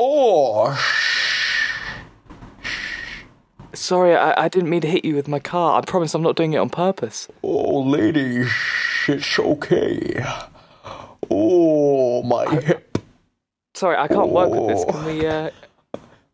[0.00, 1.64] Oh, sh-
[3.74, 5.78] Sorry, I, I didn't mean to hit you with my car.
[5.78, 7.28] I promise I'm not doing it on purpose.
[7.44, 10.24] oh, lady, sh- it's okay.
[11.30, 12.98] Oh, my hip,
[13.74, 14.84] Sorry, I can't work with this.
[14.84, 15.26] Can we?
[15.26, 15.50] Uh...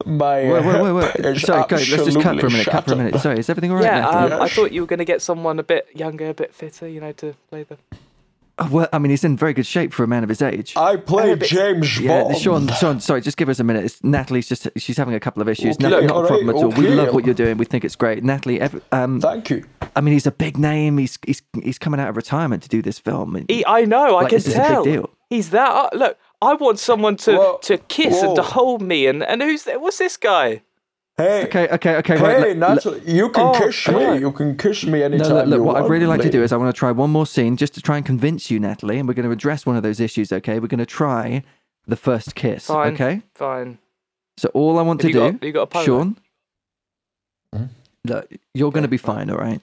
[0.07, 1.39] my Wait, wait, wait, wait.
[1.41, 2.67] Sorry, guys, let's just cut for a minute.
[2.67, 3.21] Cut for a minute.
[3.21, 3.85] Sorry, is everything all right?
[3.85, 4.33] Yeah, Nathan?
[4.33, 6.89] um, I thought you were going to get someone a bit younger, a bit fitter,
[6.89, 7.77] you know, to play the.
[8.57, 10.75] Oh, well, I mean, he's in very good shape for a man of his age.
[10.77, 12.37] I play a bit- James yeah, Bond.
[12.39, 13.85] Sean, Sean, sorry, just give us a minute.
[13.85, 15.75] It's, Natalie's just, she's having a couple of issues.
[15.77, 16.69] Okay, No, not a alright, problem at all.
[16.71, 17.57] We love what you're doing.
[17.57, 18.23] We think it's great.
[18.23, 19.65] Natalie, ev um, Thank you.
[19.97, 20.99] I mean, he's a big name.
[20.99, 23.35] He's, he's, he's coming out of retirement to do this film.
[23.35, 24.85] And- He, I know, I can this is a big tell.
[24.85, 25.11] deal.
[25.31, 25.71] He's that.
[25.71, 29.43] Uh, look, I want someone to Whoa, to kiss and to hold me, and and
[29.43, 29.81] who's that?
[29.81, 30.63] What's this guy?
[31.17, 32.17] Hey, Okay, okay, okay.
[32.19, 33.95] hey, right, let- let- Natalie, you can Oh, kiss me.
[33.95, 34.21] God.
[34.21, 35.77] You can kiss me No, anytime look, look you what.
[35.83, 37.81] I'd really like to do is I want to try one more scene just to
[37.81, 40.59] try and convince you, Natalie, and we're going to address one of those issues, okay?
[40.59, 41.45] We're going to try
[41.87, 42.95] the first kiss, Fine.
[42.95, 43.23] okay?
[43.37, 43.79] Fine.
[44.39, 45.85] So all I want Have to you do, got- you got a?
[45.85, 46.17] Sean,
[47.55, 47.65] Hmm?
[48.05, 49.61] look, you're going to be fine, all right?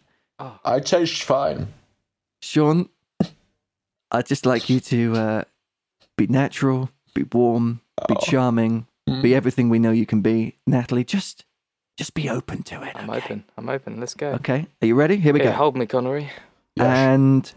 [0.63, 1.67] I taste fine.
[2.41, 2.87] Sean,
[4.09, 5.43] I'd just like you to uh,
[6.17, 8.21] be natural, be warm, be Oh.
[8.25, 9.21] charming, Mm.
[9.21, 10.55] be everything we know you can be.
[10.67, 11.45] Natalie, just
[11.97, 12.93] just be open to it.
[12.95, 13.17] I'm okay?
[13.23, 13.43] open.
[13.57, 13.99] I'm open.
[13.99, 14.29] Let's go.
[14.33, 15.17] Okay, are you ready?
[15.17, 15.55] Here we Okay, go.
[15.55, 16.29] hold me, Connery.
[16.75, 16.87] Yes.
[16.97, 17.53] And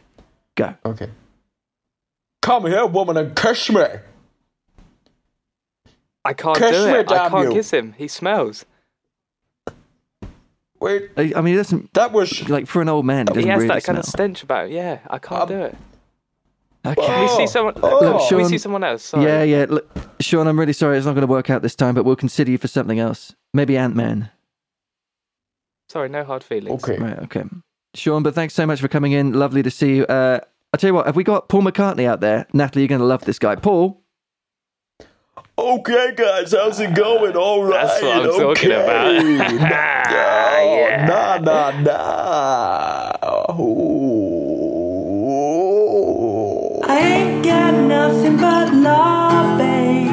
[0.57, 0.75] go.
[0.85, 1.09] Okay.
[2.43, 3.83] Come here, woman, and kiss me.
[6.27, 7.11] I can't Kiss do me, it.
[7.11, 7.53] I can't you.
[7.55, 7.95] kiss him.
[7.99, 8.65] He smells.
[10.81, 12.49] Wait, I I mean, he doesn't that was.
[12.49, 13.27] like for an old man.
[13.29, 13.99] He He doesn't has really that kind smell.
[14.01, 14.67] of stench about.
[14.67, 14.73] Him.
[14.73, 15.77] Yeah, I can't Um, do it.
[16.87, 16.95] Okay.
[17.07, 17.75] Can we Oh, see someone?
[17.83, 18.27] oh.
[18.29, 19.05] Can Look, we see someone else?
[19.05, 19.25] Sorry.
[19.25, 19.67] Yeah, yeah.
[19.69, 19.89] Look,
[20.21, 20.97] Sean, I'm really sorry.
[20.99, 23.35] It's not going to work out this time, but we'll consider you for something else.
[23.55, 24.31] Maybe Ant Man.
[25.89, 26.83] Sorry, no hard feelings.
[26.85, 26.99] Okay.
[26.99, 27.19] Right.
[27.21, 27.45] Okay.
[27.95, 29.33] Sean, but thanks so much for coming in.
[29.33, 30.05] Lovely to see you.
[30.07, 30.41] Uh,
[30.73, 31.07] I'll tell you what.
[31.07, 32.47] Have we got Paul McCartney out there?
[32.53, 33.55] Natalie, you're going to love this guy.
[33.57, 34.01] Paul.
[35.57, 37.37] Okay, guys, how's it going?
[37.37, 37.87] All right.
[37.87, 38.85] That's what I'm talking okay.
[38.85, 39.81] about.
[40.57, 41.07] Oh, Yeah.
[41.07, 43.61] Nah, nah, nah.
[43.61, 43.84] Ooh.
[48.85, 50.11] Love, babe.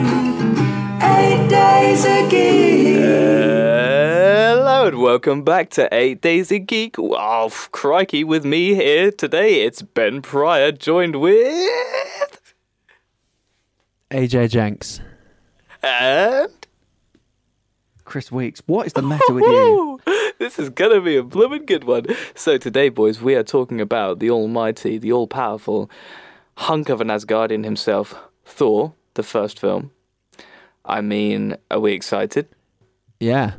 [1.04, 2.96] Eight days a geek.
[2.96, 6.96] Hello and welcome back to Eight Days a Geek.
[6.98, 11.70] Oh, crikey, with me here today, it's Ben Pryor, joined with
[14.10, 15.02] AJ Jenks.
[15.84, 16.50] and
[18.06, 18.62] Chris Weeks.
[18.68, 20.00] What is the matter with you?
[20.40, 22.06] this is gonna be a blooming good one.
[22.36, 25.90] So today, boys, we are talking about the almighty, the all-powerful
[26.58, 28.16] hunk of an Asgardian himself,
[28.52, 29.92] Thor, the first film.
[30.86, 32.48] I mean, are we excited?
[33.20, 33.54] Yeah.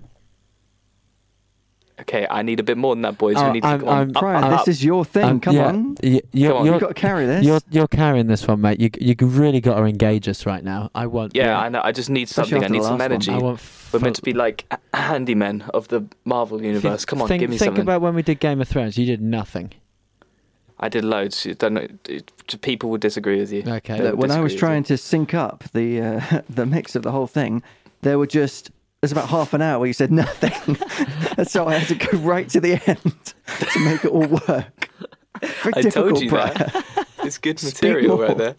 [2.00, 3.36] Okay, I need a bit more than that, boys.
[3.36, 3.98] we Oh, need to I'm- go on.
[3.98, 4.68] I'm- Up, Brian, up, this up.
[4.68, 5.24] is your thing.
[5.24, 5.96] Um, Come yeah, on.
[6.02, 6.64] y- you're, Come on.
[6.66, 7.44] You're, You've got to carry this.
[7.44, 8.80] you're, you're carrying this one, mate.
[8.80, 10.90] You you really got to engage us right now.
[10.96, 11.36] I want.
[11.36, 11.80] Yeah, I know.
[11.84, 12.64] I just need Especially something.
[12.64, 13.12] I need some last one.
[13.12, 13.30] energy.
[13.30, 13.60] I want.
[13.92, 17.04] We're meant to be like h- handymen of the Marvel universe.
[17.04, 17.82] Come on, think, give me think something.
[17.82, 18.98] about when we did Game of Thrones.
[18.98, 19.72] You did nothing.
[20.82, 21.46] I did loads.
[21.46, 21.86] You Don't know.
[22.08, 23.62] it- People would disagree with you.
[23.66, 23.96] Okay.
[23.96, 24.88] They Look, when I was trying you.
[24.88, 27.62] to sync up the uh, the mix of the whole thing,
[28.02, 28.70] there were just
[29.00, 30.76] there's about half an hour where you said nothing,
[31.38, 33.34] and so I had to go right to the end
[33.72, 34.90] to make it all work.
[35.40, 36.54] Very I difficult, told you Brian.
[36.54, 37.06] that.
[37.24, 38.54] It's good material right there.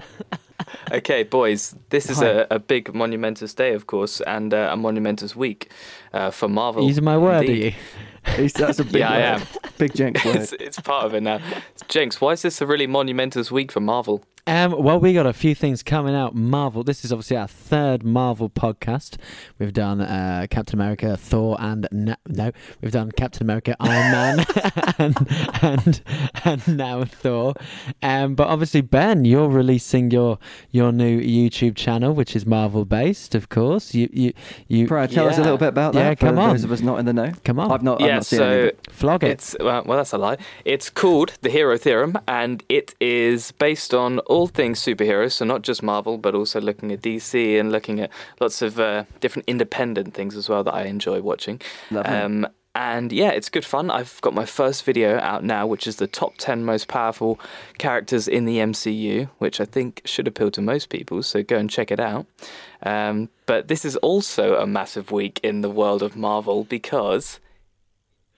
[0.91, 5.35] Okay, boys, this is a, a big monumentous day, of course, and uh, a monumentous
[5.35, 5.69] week
[6.13, 6.87] uh, for Marvel.
[6.87, 7.75] Using my word, indeed.
[8.27, 8.49] are you?
[8.49, 9.41] That's a big Yeah, I am.
[9.77, 10.35] Big Jenks word.
[10.37, 11.39] It's, it's part of it now.
[11.87, 14.23] Jenks, why is this a really monumentous week for Marvel?
[14.45, 16.35] Um, well, we got a few things coming out.
[16.35, 16.83] Marvel.
[16.83, 19.15] This is obviously our third Marvel podcast.
[19.57, 24.45] We've done uh, Captain America, Thor, and na- no, we've done Captain America, Iron Man,
[24.97, 25.17] and,
[25.61, 26.01] and
[26.43, 27.53] and now Thor.
[28.01, 30.39] Um, but obviously, Ben, you're releasing your
[30.71, 33.93] your new YouTube channel, which is Marvel based, of course.
[33.93, 34.33] You you
[34.67, 36.49] you Brian, tell us a little bit about that Yeah, for come on.
[36.49, 37.31] those of us not in the know.
[37.43, 38.91] come on, I've not, I've yeah, not seen any of so it.
[38.91, 39.31] flog it.
[39.31, 40.37] It's well, well, that's a lie.
[40.65, 45.33] It's called the Hero Theorem, and it is based on all things superheroes.
[45.33, 48.09] So not just Marvel, but also looking at DC and looking at
[48.39, 51.61] lots of uh, different independent things as well that I enjoy watching.
[51.91, 52.11] Lovely.
[52.11, 53.91] Um, and yeah, it's good fun.
[53.91, 57.39] I've got my first video out now, which is the top 10 most powerful
[57.77, 61.21] characters in the MCU, which I think should appeal to most people.
[61.21, 62.25] So go and check it out.
[62.81, 67.39] Um, but this is also a massive week in the world of Marvel because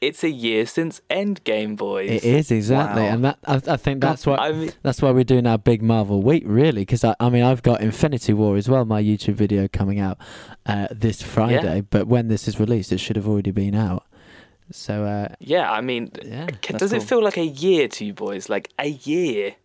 [0.01, 2.11] it's a year since Endgame, boys.
[2.11, 3.07] It is exactly, Wow.
[3.07, 5.81] and that I, I think that's what I mean, That's why we're doing our big
[5.81, 9.35] Marvel week, really, because I, I mean I've got Infinity War as well, my YouTube
[9.35, 10.17] video coming out
[10.65, 11.81] uh, this Friday.
[11.89, 14.03] But when this is released, it should have already been out.
[14.71, 17.07] So uh, yeah, I mean, yeah, does it cool.
[17.07, 18.49] feel like a year to you boys?
[18.49, 19.55] Like a year?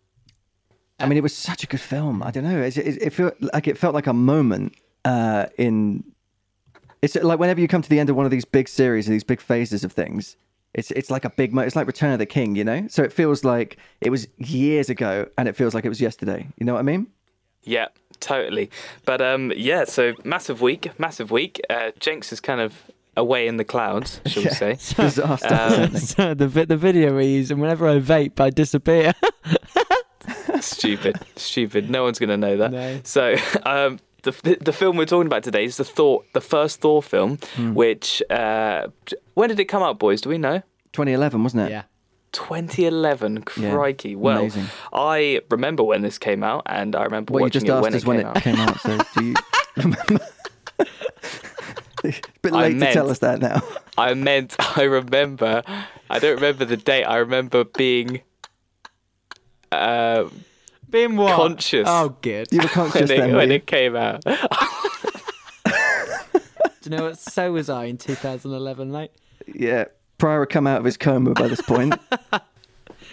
[0.98, 2.22] I mean, it was such a good film.
[2.22, 2.60] I don't know.
[2.60, 4.74] It, it, it felt like it felt like a moment
[5.04, 6.04] uh, in.
[7.02, 9.14] It's like whenever you come to the end of one of these big series and
[9.14, 10.36] these big phases of things,
[10.74, 11.54] it's it's like a big.
[11.54, 12.86] Mo- it's like Return of the King, you know.
[12.88, 16.46] So it feels like it was years ago, and it feels like it was yesterday.
[16.58, 17.06] You know what I mean?
[17.62, 17.88] Yeah,
[18.20, 18.70] totally.
[19.06, 21.60] But um, yeah, so massive week, massive week.
[21.70, 22.74] Uh, Jenks is kind of
[23.16, 24.72] away in the clouds, shall we say?
[24.96, 25.54] Disaster.
[25.54, 29.12] Um, so the the video we use, and whenever I vape, I disappear.
[30.60, 31.90] stupid, stupid.
[31.90, 32.70] No one's gonna know that.
[32.72, 33.00] No.
[33.04, 33.34] So
[33.64, 37.02] um, the, the the film we're talking about today is the Thor, the first Thor
[37.02, 37.74] film, Hmm.
[37.74, 38.88] which uh,
[39.34, 40.20] when did it come out, boys?
[40.20, 40.62] Do we know?
[40.92, 41.70] 2011, wasn't it?
[41.70, 41.82] yeah.
[42.32, 43.44] 2011.
[43.56, 44.14] Yeah, Crikey.
[44.14, 44.66] Well, amazing.
[44.92, 47.82] I remember when this came out, and I remember Well, you watching just it asked
[47.82, 48.42] when us it when came it out.
[48.42, 48.80] came out.
[48.80, 49.34] So do you
[49.76, 50.26] remember?
[52.04, 52.12] A
[52.42, 53.62] bit I late to tell us that now.
[53.98, 55.62] I meant I remember.
[56.08, 57.04] I don't remember the date.
[57.04, 58.22] I remember being
[59.72, 60.28] uh,
[60.90, 61.36] Being what?
[61.36, 61.86] Conscious.
[61.88, 62.48] Oh, good.
[62.50, 63.30] You were conscious when, it, then.
[63.32, 63.56] were when you?
[63.56, 64.22] it came out.
[64.24, 64.32] Do
[66.84, 67.18] you know what?
[67.18, 69.10] So was I in 2011, mate.
[69.46, 69.84] Yeah,
[70.18, 71.94] Pryor had come out of his coma by this point.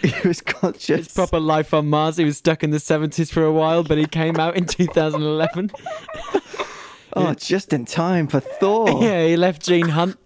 [0.02, 1.06] he was conscious.
[1.06, 2.16] It's proper life on Mars.
[2.16, 5.70] He was stuck in the 70s for a while, but he came out in 2011.
[7.18, 8.88] Oh, just in time for Thor.
[9.02, 10.16] Yeah, he left Gene Hunt.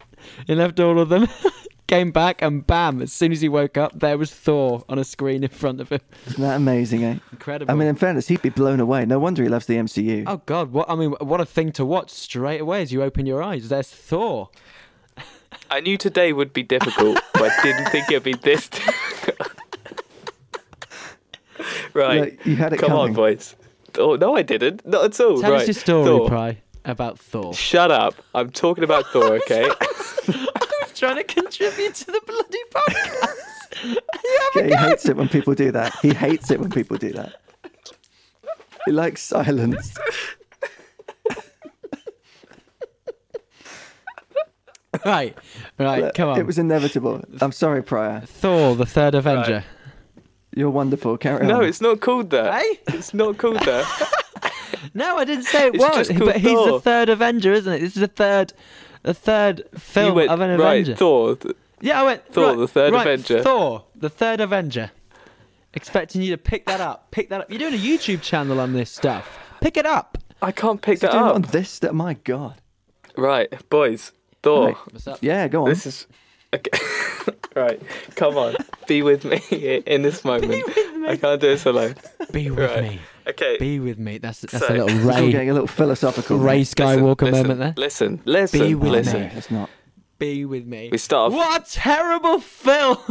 [0.46, 1.26] He left all of them.
[1.88, 3.02] Came back and bam!
[3.02, 5.90] As soon as he woke up, there was Thor on a screen in front of
[5.90, 6.00] him.
[6.26, 7.18] Isn't that amazing, eh?
[7.32, 7.70] Incredible.
[7.70, 9.04] I mean, in fairness, he'd be blown away.
[9.04, 10.24] No wonder he loves the MCU.
[10.26, 13.26] oh god, what I mean, what a thing to watch straight away as you open
[13.26, 13.68] your eyes.
[13.68, 14.48] There's Thor.
[15.70, 19.50] I knew today would be difficult, but I didn't think it'd be this difficult.
[21.94, 22.20] right.
[22.20, 23.54] Look, you had it Come on, boys.
[23.98, 24.86] Oh, no, I didn't.
[24.86, 25.40] Not at all.
[25.40, 25.60] Tell right.
[25.60, 26.28] us your story, Thor.
[26.28, 27.54] Pry, about Thor.
[27.54, 28.14] Shut up.
[28.34, 29.68] I'm talking about Thor, okay?
[30.28, 33.38] I'm trying to contribute to the bloody podcast.
[34.54, 35.96] Yeah, he hates it when people do that.
[36.02, 37.40] He hates it when people do that.
[38.84, 39.94] He likes silence.
[45.04, 45.36] right,
[45.78, 46.38] right, Look, come on.
[46.38, 47.24] It was inevitable.
[47.40, 48.20] I'm sorry, Pryor.
[48.20, 49.64] Thor, the third Avenger.
[50.54, 51.16] You're wonderful.
[51.16, 51.64] Carry no, on.
[51.64, 52.62] it's not called that.
[52.62, 52.78] Hey?
[52.88, 54.24] It's not called that.
[54.94, 56.08] No, I didn't say it It's was.
[56.08, 57.80] just called But he's the third Avenger, isn't it?
[57.80, 58.52] This is the third,
[59.02, 60.94] the third film went, of an right, Avenger.
[60.96, 61.36] Thor.
[61.80, 63.42] Yeah, I went Thor, right, the third right, Avenger.
[63.42, 64.90] Thor, the third Avenger.
[65.74, 67.10] Expecting you to pick that up.
[67.10, 67.50] Pick that up.
[67.50, 69.38] You're doing a YouTube channel on this stuff.
[69.60, 70.18] Pick it up.
[70.42, 71.34] I can't pick Doing that it up.
[71.34, 71.78] on this.
[71.78, 72.60] That my God.
[73.16, 74.12] Right, boys.
[74.42, 74.66] Thor.
[74.66, 74.76] Right.
[74.90, 75.18] What's up?
[75.22, 75.68] Yeah, go on.
[75.70, 76.06] This is
[76.52, 76.70] okay.
[77.56, 77.80] right.
[78.16, 79.38] Come on, be with me
[79.86, 80.52] in this moment.
[81.06, 81.94] I can't do this alone.
[82.32, 82.82] Be with Right.
[82.82, 83.00] me.
[83.26, 83.56] Okay.
[83.58, 84.18] Be with me.
[84.18, 86.38] That's that's So- a little It's all Ray getting a little philosophical.
[86.38, 86.62] Ray.
[86.62, 87.74] Skywalker listen, moment there.
[87.76, 89.20] Listen, listen, Be with listen.
[89.22, 89.70] No, it's not.
[90.18, 90.88] Be with me.
[90.92, 91.36] We start off.
[91.36, 92.98] What a terrible film!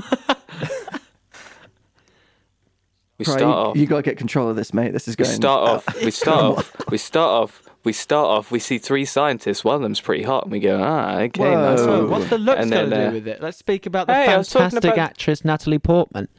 [3.18, 3.78] We Pryor, start you, off.
[3.78, 4.94] you got to get control of this, mate.
[4.94, 5.28] This is going.
[5.30, 5.42] we going.
[5.42, 6.04] start uh, off.
[6.04, 6.76] We start off.
[6.90, 7.62] We start off.
[7.84, 8.50] We start off.
[8.50, 9.64] We see three scientists.
[9.64, 11.86] One of them's pretty hot, and we go, ah, okay, nice Whoa.
[11.88, 12.10] Oh, one.
[12.10, 13.40] what's the looks And got to then, do uh, with it?
[13.40, 16.30] Let's speak about the Hey, I was talking fantastic about- actress Natalie Portman.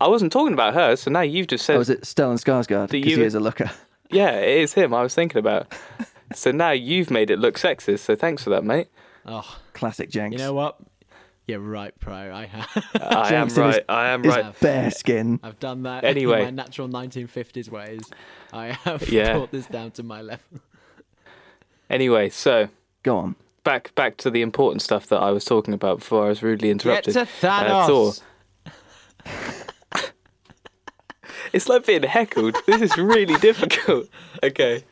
[0.00, 2.90] I wasn't talking about her, so now you've just said, Oh, was it Stellan Skarsgård?
[2.90, 3.70] Because he is a looker.
[4.10, 4.94] yeah, it is him.
[4.94, 5.72] I was thinking about.
[6.34, 8.00] so now you've made it look sexist.
[8.00, 8.88] So thanks for that, mate.
[9.26, 10.32] Oh, Classic Jenks.
[10.32, 10.78] you know what?
[11.46, 12.30] You're right, Pryor.
[12.32, 12.68] I have.
[13.00, 13.84] I am Jenks his- right.
[13.88, 14.60] I am His right.
[14.60, 15.40] bare skin.
[15.42, 16.40] I've done that Anyway.
[16.40, 18.02] in my natural 1950s ways.
[18.52, 19.32] I have Yeah.
[19.34, 20.44] brought this down to my level.
[21.90, 22.68] Anyway, so
[23.02, 23.36] Go on.
[23.64, 26.68] back back to the important stuff that I was talking about before I was rudely
[26.70, 27.14] interrupted.
[27.14, 27.40] Get interrupted.
[27.40, 28.22] to Uh, Thanos.
[29.26, 29.67] Thor.
[31.52, 32.56] It's like being heckled.
[32.66, 34.08] This is really difficult.
[34.42, 34.84] Okay.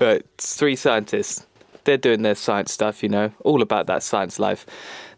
[0.00, 0.24] Right.
[0.34, 1.46] It's three scientists.
[1.84, 4.66] They're doing their science stuff, you know, all about that science life.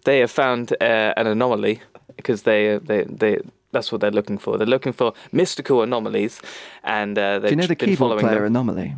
[0.04, 1.80] They have found uh, an anomaly
[2.16, 3.38] because they, they, they,
[3.72, 4.56] that's what they're looking for.
[4.56, 6.40] They're looking for mystical anomalies,
[6.84, 8.46] and uh, they've you know the been keyboard following player them.
[8.46, 8.94] Anomaly?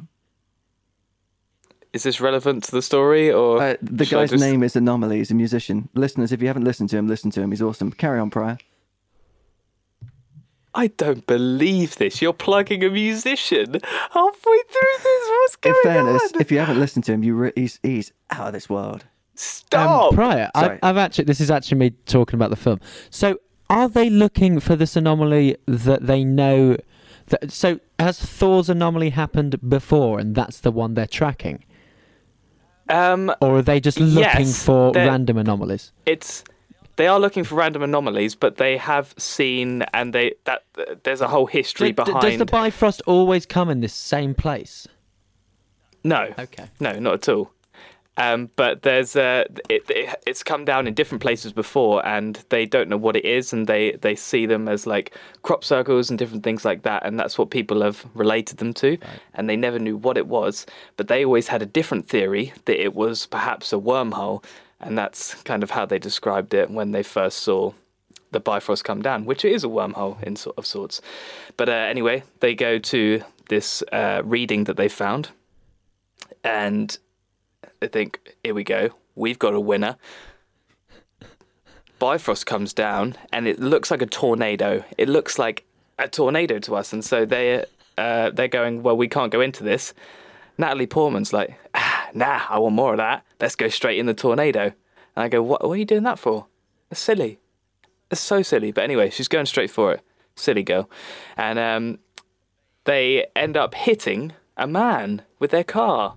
[1.93, 5.17] Is this relevant to the story, or Uh, the guy's just- name is Anomaly.
[5.19, 5.89] He's a musician.
[5.95, 7.51] Listeners, if you haven't listened to him, listen to him.
[7.51, 7.91] He's awesome.
[7.93, 8.59] Carry on, Pryor.
[10.77, 12.21] I don't believe this.
[12.21, 13.81] You're plugging a musician
[14.11, 15.29] halfway through this.
[15.29, 15.79] What's going on?
[15.79, 16.41] In fairness, on?
[16.41, 19.05] if you haven't listened to him, you re- he's he's out of this world.
[19.35, 20.13] Stop.
[20.13, 20.79] Um, Pryor, I, Sorry.
[20.83, 21.25] I've actually.
[21.25, 22.81] This is actually me talking about the film.
[23.11, 23.39] So,
[23.71, 26.77] are they looking for this anomaly that they know?
[27.29, 31.65] That, so, has Thor's anomaly happened before, and that's the one they're tracking,
[32.89, 35.93] um, or are they just looking Yes, for random anomalies?
[36.05, 36.45] it's
[36.97, 40.63] they are looking for random anomalies, but they have seen and they that
[41.05, 42.21] there's a whole history d- behind.
[42.21, 44.87] does the Bifrost always come in this same place?
[46.05, 46.67] no, Okay.
[46.81, 47.51] no, not at all.
[48.19, 52.65] Um, but there's uh, it, it, it's come down in different places before, and they
[52.65, 56.19] don't know what it is, and they they see them as like crop circles and
[56.19, 58.97] different things like that, and that's what people have related them to,
[59.35, 60.65] and they never knew what it was,
[60.97, 64.43] but they always had a different theory that it was perhaps a wormhole,
[64.81, 67.73] and that's kind of how they described it when they first saw
[68.33, 71.01] the Bifrost come down, which is a wormhole in sort of sorts.
[71.57, 75.31] But uh, anyway, they go to this uh, reading that they found,
[76.45, 76.99] and
[77.81, 79.97] they think, "Here we go, we've got a winner."
[81.99, 84.85] Bifrost comes down, and it looks like a tornado.
[84.99, 85.65] It looks like
[85.99, 87.65] a tornado to us, and so they
[87.97, 89.95] uh, they're going, "Well, we can't go into this."
[90.59, 93.25] Natalie Portman's like, ah, "Nah, I want more of that.
[93.41, 95.63] Let's go straight in the tornado." And I go, "What?
[95.63, 96.47] What are you doing that for?
[96.91, 97.39] That's silly."
[98.11, 98.71] It's so silly.
[98.73, 100.01] But anyway, she's going straight for it.
[100.37, 100.89] Silly girl.
[101.37, 101.99] And um,
[102.85, 106.17] they end up hitting a man with their car.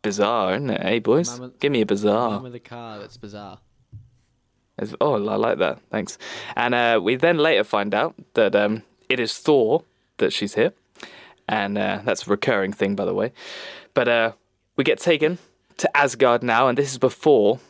[0.00, 0.80] Bizarre, isn't it?
[0.82, 2.40] Hey, boys, with- give me a bizarre.
[2.40, 3.58] with a car that's bizarre.
[4.78, 5.80] It's- Oh, I like that.
[5.90, 6.16] Thanks.
[6.56, 9.82] And uh, we then later find out that um, it is Thor
[10.18, 10.76] that she's hit.
[11.48, 13.32] And uh, that's a recurring thing, by the way.
[13.92, 14.32] But uh,
[14.78, 15.36] we get taken
[15.76, 17.60] to Asgard now, and this is before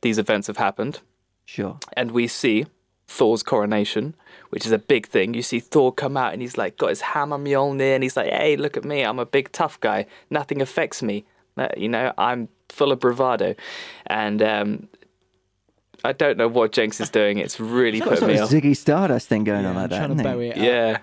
[0.00, 1.00] these events have happened.
[1.44, 1.78] Sure.
[1.96, 2.66] and we see
[3.06, 4.16] Thor's coronation,
[4.50, 5.32] which is a big thing.
[5.34, 8.30] You see Thor come out and he's like got his hammer Mjolnir and he's like,
[8.32, 9.02] "Hey, look at me!
[9.04, 10.06] I'm a big tough guy.
[10.28, 11.24] Nothing affects me.
[11.56, 13.54] Uh, You know, I'm full of bravado."
[14.06, 14.88] And um,
[16.04, 17.38] I don't know what Jenks is doing.
[17.38, 18.50] It's really Got put sort me of off.
[18.50, 19.98] Ziggy Stardust thing going on I'm like that.
[19.98, 20.28] trying to isn't it?
[20.28, 20.64] bury it up.
[20.64, 20.98] Yeah,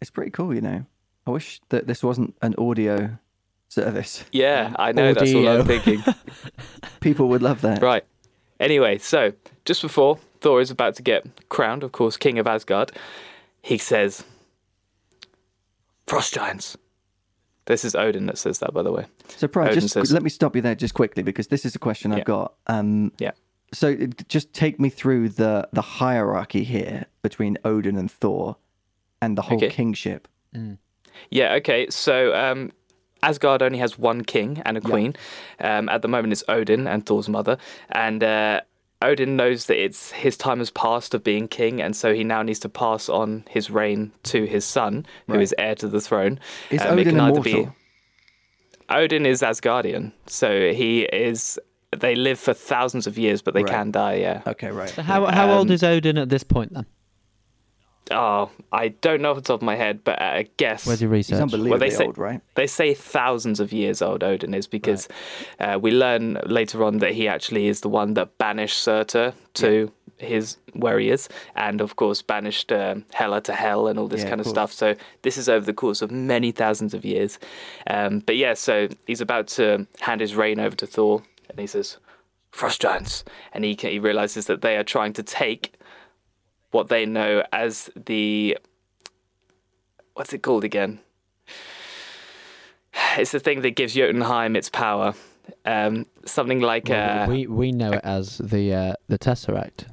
[0.00, 0.84] It's pretty cool, you know.
[1.26, 3.18] I wish that this wasn't an audio
[3.74, 4.24] service.
[4.32, 5.12] yeah, I know.
[5.12, 5.60] That's what audio.
[5.60, 6.02] I'm thinking.
[7.00, 7.82] People would love that.
[7.82, 8.04] Right.
[8.60, 9.32] Anyway, so
[9.64, 12.92] just before Thor is about to get crowned, of course, King of Asgard,
[13.62, 14.24] he says,
[16.06, 16.76] Frost giants.
[17.66, 19.06] This is Odin that says that, by the way.
[19.28, 21.74] So, Pride, Odin just says- let me stop you there just quickly because this is
[21.74, 22.18] a question Yeah.
[22.18, 22.54] I've got.
[22.66, 23.32] Um, Yeah.
[23.72, 23.96] so,
[24.28, 28.56] just take me through the the hierarchy here between Odin and Thor,
[29.22, 29.70] and the whole Okay.
[29.70, 30.28] kingship.
[31.30, 31.86] Yeah, okay.
[31.88, 32.70] So um,
[33.28, 35.14] Asgard only has one king and a queen.
[35.60, 37.56] Um, at the moment, it's Odin and Thor's mother.
[37.90, 38.60] And uh,
[39.02, 42.42] Odin knows that it's his time has passed of being king, and so he now
[42.42, 46.38] needs to pass on his reign to his son, who is heir to the throne.
[46.70, 47.74] Is Um, Odin can either be- immortal?
[48.90, 51.58] Odin is Asgardian, so he is.
[51.96, 53.72] They live for thousands of years, but they Right.
[53.72, 54.14] can die.
[54.16, 54.42] Yeah.
[54.46, 54.88] Okay, right.
[54.90, 56.86] So how how old Um, is Odin at this point then?
[58.10, 60.86] Oh, I don't know off the top of my head, but I guess.
[60.86, 61.40] Where's your He's research?
[61.40, 62.40] unbelievably say, old, right?
[62.54, 65.08] They say thousands of years old Odin is because
[65.58, 69.90] uh, we learn later on that he actually is the one that banished Surtur to
[70.18, 74.22] his where he is, and of course banished um, Hela to hell and all this
[74.22, 74.72] Yeah, kind of of stuff.
[74.72, 77.38] So this is over the course of many thousands of years.
[77.86, 81.66] Um, but yeah, so he's about to hand his reign over to Thor, and he
[81.66, 81.96] says,
[82.52, 85.72] "Frost giants," and he he realizes that they are trying to take
[86.74, 88.58] what they know as the
[90.14, 91.00] what's it called again?
[93.16, 95.14] It's the thing that gives Jotunheim its power.
[95.64, 99.86] Um, something like Well, uh, we we know it as the uh, the Tesseract.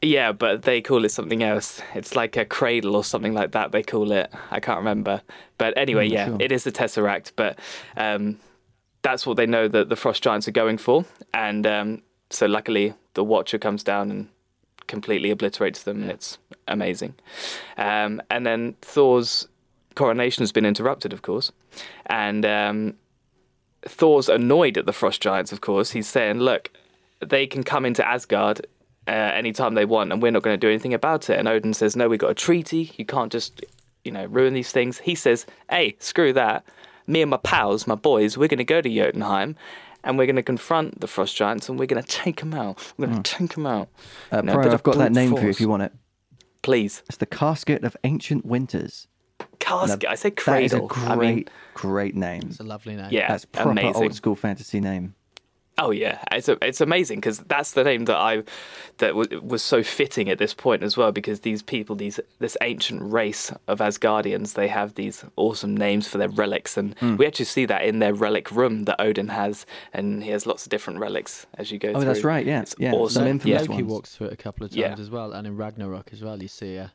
[0.00, 1.80] yeah, but they call it something else.
[1.94, 3.72] It's like a cradle or something like that.
[3.72, 4.30] They call it.
[4.50, 5.22] I can't remember.
[5.58, 6.36] But anyway, Mm, yeah, sure.
[6.40, 7.32] it is the Tesseract.
[7.36, 7.58] But
[7.96, 8.38] um,
[9.02, 11.04] that's what they know that the Frost Giants are going for.
[11.34, 14.28] And um, so luckily, the Watcher comes down and
[14.86, 17.14] completely obliterates them, and it's amazing.
[17.76, 19.48] Um, and then Thor's
[19.94, 21.52] coronation has been interrupted, of course,
[22.06, 22.94] and um,
[23.82, 25.52] Thor's annoyed at the Frost Giants.
[25.52, 26.70] Of course, he's saying, "Look,
[27.20, 28.66] they can come into Asgard."
[29.08, 31.36] Uh, anytime they want, and we're not going to do anything about it.
[31.36, 32.92] And Odin says, "No, we've got a treaty.
[32.96, 33.64] You can't just,
[34.04, 36.64] you know, ruin these things." He says, "Hey, screw that.
[37.08, 39.56] Me and my pals, my boys, we're going to go to Jotunheim,
[40.04, 42.92] and we're going to confront the Frost Giants, and we're going to take them out.
[42.96, 43.88] We're going to take them out."
[44.32, 45.68] Uh, You know, a Pride, bit I've got that brute name for you if you
[45.68, 45.92] want it.
[46.62, 49.08] Please, It's the Casket of Ancient Winters.
[49.58, 50.08] casket.
[50.08, 51.44] I say That is a great, I mean,
[51.74, 52.42] great name.
[52.46, 53.08] It's a lovely name.
[53.10, 53.94] yeah, That's proper amazing.
[54.02, 55.14] old school fantasy name.
[55.78, 58.42] Oh yeah, it's a, it's amazing because that's the name that I
[58.98, 62.58] that was, was so fitting at this point as well because these people, these this
[62.60, 67.16] ancient race of Asgardians, they have these awesome names for their relics, and Hmm.
[67.16, 69.64] we actually see that in their relic room that Odin has,
[69.94, 71.92] and he has lots of different relics as you go.
[71.94, 73.26] Oh, that's right, yeah, it's yeah, some awesome.
[73.26, 73.60] infamous yeah.
[73.62, 73.86] Loki ones.
[73.92, 74.94] walks through it a couple of times Yeah.
[74.98, 76.40] as well, and in Ragnarok as well.
[76.42, 76.92] You see a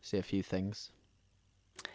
[0.00, 0.90] see a few things.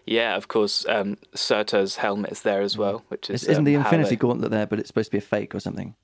[0.05, 0.85] yeah, of course.
[0.87, 4.15] Um, Surtur's helmet is there as well, which is Is- Isn't um, the Infinity they-
[4.17, 5.95] Gauntlet there, but it's supposed to be a fake or something?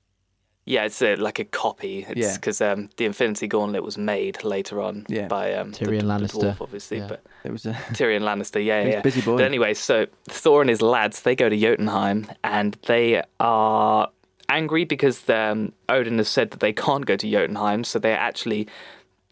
[0.64, 2.06] Yeah, it's a, like a copy.
[2.08, 2.34] It's Yeah.
[2.36, 5.26] because um, the Infinity Gauntlet was made later on Yeah.
[5.26, 6.42] by um, Tyrion the, Lannister.
[6.54, 6.98] dwarf, obviously.
[6.98, 7.08] Yeah.
[7.08, 9.00] But It was a Tyrion Lannister, yeah, yeah.
[9.00, 9.38] busy boy.
[9.38, 14.08] But anyway, so Thor and his lads they go to Jotunheim and they are
[14.48, 18.68] angry because um, Odin has said that they can't go to Jotunheim, so they're actually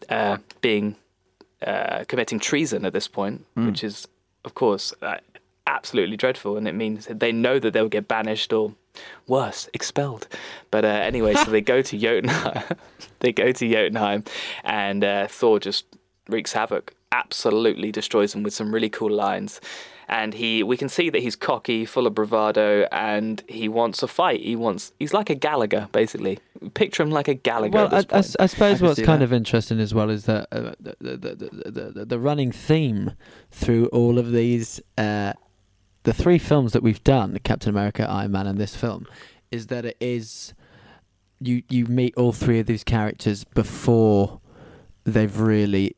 [0.09, 0.95] uh, being
[1.65, 3.67] uh, committing treason at this point, Hmm.
[3.67, 4.07] which is,
[4.43, 5.17] of course, uh,
[5.67, 8.73] absolutely dreadful, and it means that they know that they'll get banished or
[9.27, 10.27] worse, expelled.
[10.71, 12.63] But uh, anyway, so they go to Jotunheim.
[13.19, 14.23] they go to Jotunheim,
[14.63, 15.85] and uh, Thor just
[16.27, 19.59] wreaks havoc, absolutely destroys them with some really cool lines.
[20.07, 24.09] And he, we can see that he's cocky, full of bravado, and he wants a
[24.09, 24.41] fight.
[24.41, 26.37] He wants, he's like a Gallagher, basically.
[26.73, 27.73] Picture him like a Gallagher.
[27.77, 28.71] Well, at I, this I s- point.
[28.71, 29.25] I suppose can what's kind that.
[29.25, 33.13] of interesting as well is that uh, the, the, the, the, the, the running theme
[33.51, 35.31] through all of these, uh,
[36.03, 39.05] the three films that we've done, Captain America, Iron Man, and this film,
[39.51, 40.53] is that it is
[41.39, 44.39] you you meet all three of these characters before
[45.03, 45.95] they've really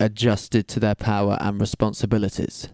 [0.00, 2.68] adjusted to their power and responsibilities.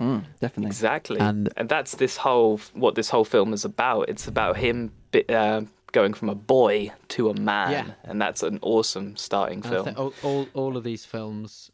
[0.00, 0.66] Mm, definitely.
[0.66, 4.08] Exactly, And- and, that's this whole what this whole film is about.
[4.08, 5.62] It's about him bi- uh,
[5.92, 7.94] going from a boy to a man, Yeah.
[8.02, 9.84] and that's an awesome starting And I film.
[9.84, 11.70] think all, all all of these films,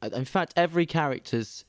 [0.00, 1.64] uh, in fact, every character's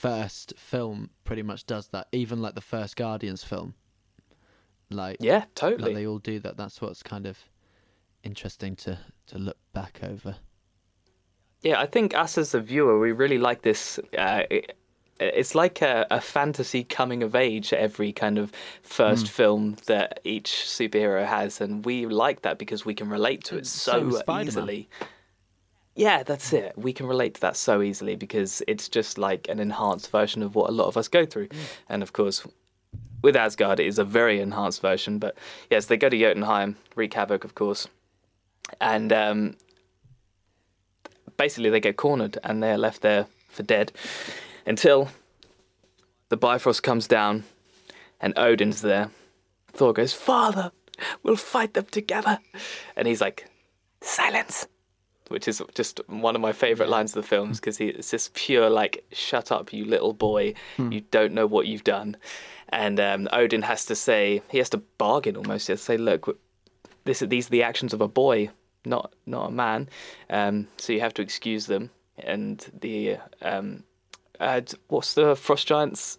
[0.00, 2.08] first film pretty much does that.
[2.12, 3.74] Even like the first Guardians film,
[4.90, 5.82] like yeah, totally.
[5.82, 6.56] like they all do that.
[6.56, 7.38] That's what's kind of
[8.22, 10.36] interesting to to look back over.
[11.62, 14.00] Yeah, I think us as a viewer, we really like this.
[14.16, 14.76] Uh, it,
[15.20, 17.74] it's like a, a fantasy coming of age.
[17.74, 18.52] Every kind of
[18.82, 23.58] first film that each superhero has, and we like that because we can relate to
[23.58, 24.46] it so Spider-Man.
[24.46, 24.88] easily.
[25.94, 26.72] Yeah, that's it.
[26.76, 30.54] We can relate to that so easily because it's just like an enhanced version of
[30.54, 31.48] what a lot of us go through.
[31.88, 32.46] And of course,
[33.22, 35.18] with Asgard, it is a very enhanced version.
[35.18, 35.36] But
[35.68, 37.88] yes, they go to Jotunheim, wreak havoc, of course,
[38.80, 39.56] and um,
[41.36, 43.92] basically they get cornered and they are left there for dead
[44.66, 45.08] until
[46.28, 47.44] the Bifrost comes down
[48.20, 49.10] and Odin's there.
[49.72, 50.70] Thor goes, Father,
[51.22, 52.38] we'll fight them together.
[52.96, 53.48] And he's like,
[54.02, 54.66] Silence.
[55.30, 58.68] Which is just one of my favourite lines of the films because it's just pure,
[58.68, 60.54] like, shut up, you little boy.
[60.76, 62.16] You don't know what you've done.
[62.70, 65.68] And um, Odin has to say, he has to bargain almost.
[65.68, 66.36] He has to say, Look,
[67.04, 68.50] this, these are the actions of a boy,
[68.84, 69.88] not not a man.
[70.28, 71.90] Um, so you have to excuse them.
[72.18, 73.84] And the um,
[74.40, 76.18] uh, what's the frost giant's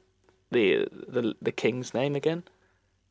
[0.51, 2.43] the the the king's name again?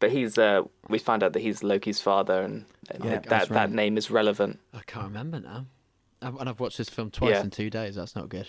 [0.01, 3.49] But he's uh, we find out that he's Loki's father, and, and Yeah, that that's
[3.49, 3.71] that right.
[3.71, 4.59] name is relevant.
[4.75, 5.67] I can't remember now.
[6.23, 7.41] And I've watched this film twice Yeah.
[7.43, 7.95] in two days.
[7.95, 8.49] That's not good.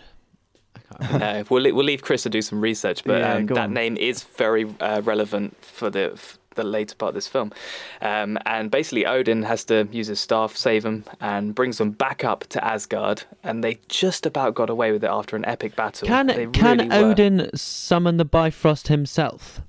[0.75, 3.57] I can't no, we'll we'll leave Chris to do some research, but Yeah, um, that
[3.57, 3.73] on.
[3.73, 7.53] name is very uh, relevant for the f- the later part of this film.
[8.01, 12.25] Um, and basically, Odin has to use his staff, save them, and brings them back
[12.25, 13.23] up to Asgard.
[13.41, 16.09] And they just about got away with it after an epic battle.
[16.09, 16.95] Can They can really were.
[17.11, 19.61] Odin summon the Bifrost himself?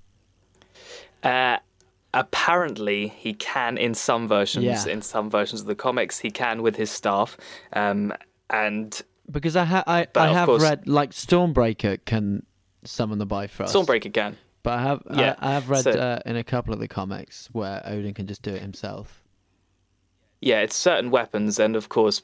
[1.23, 1.59] Uh,
[2.15, 4.65] apparently, he can in some versions.
[4.65, 4.87] Yeah.
[4.93, 7.37] In some versions of the comics, he can with his staff.
[7.73, 8.13] Um,
[8.51, 12.45] and Because I ha- I, I have course- read like Stormbreaker can
[12.85, 13.75] summon the Bifrost.
[13.75, 14.37] Stormbreaker can.
[14.63, 16.89] But I have Yeah, I, I have read so- uh, in a couple of the
[16.89, 19.23] comics where Odin can just do it himself.
[20.41, 22.23] Yeah, it's certain weapons and of course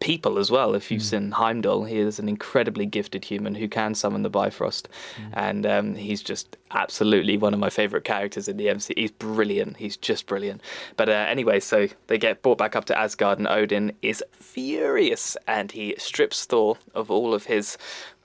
[0.00, 0.74] people as well.
[0.74, 4.88] If you've seen Heimdall, he is an incredibly gifted human who can summon the Bifrost,
[5.32, 8.94] and um, he's just absolutely one of my favorite characters in the MC.
[8.96, 9.76] He's brilliant.
[9.76, 10.60] He's just brilliant.
[10.96, 15.36] But uh, anyway, so they get brought back up to Asgard, and Odin is furious,
[15.46, 17.78] and he strips Thor of all of his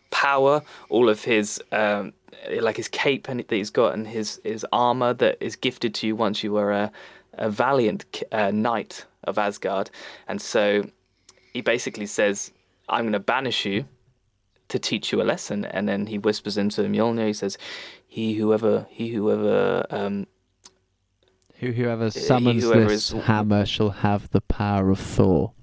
[0.10, 2.14] power, all of his um,
[2.62, 6.08] like his cape and that he's got, and his his armor that is gifted to
[6.08, 6.92] you once you were a,
[7.34, 9.90] a valiant uh, knight of Asgard,
[10.28, 10.90] and so
[11.58, 12.52] he basically says,
[12.88, 13.86] "I'm going to banish you
[14.70, 17.28] to teach you a lesson." And then he whispers into Mjolnir.
[17.28, 17.58] He says,
[18.08, 20.28] "He whoever he whoever um,
[21.60, 25.54] Who whoever summons whoever this is- hammer shall have the power of Thor.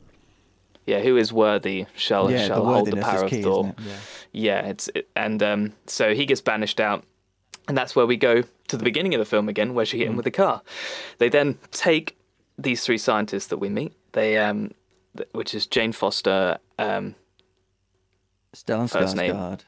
[0.86, 3.60] yeah who is worthy shall yeah, shall the hold the power is of key, Thor."
[3.64, 4.00] isn't it?
[4.32, 7.04] Yeah, it's it, and um, so he gets banished out,
[7.68, 10.08] and that's where we go to the beginning of the film again, where she hit
[10.08, 10.60] him with the car.
[11.18, 12.16] They then take
[12.58, 13.92] these three scientists that we meet.
[14.12, 14.74] They um, th-
[15.32, 17.14] which is Jane Foster, um,
[18.54, 19.34] Stellan First name.
[19.34, 19.60] Skarsgård.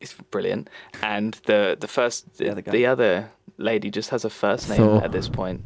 [0.00, 0.68] is brilliant,
[1.02, 5.04] and the the first The other the other lady just has a first name Thor.
[5.04, 5.62] at this point.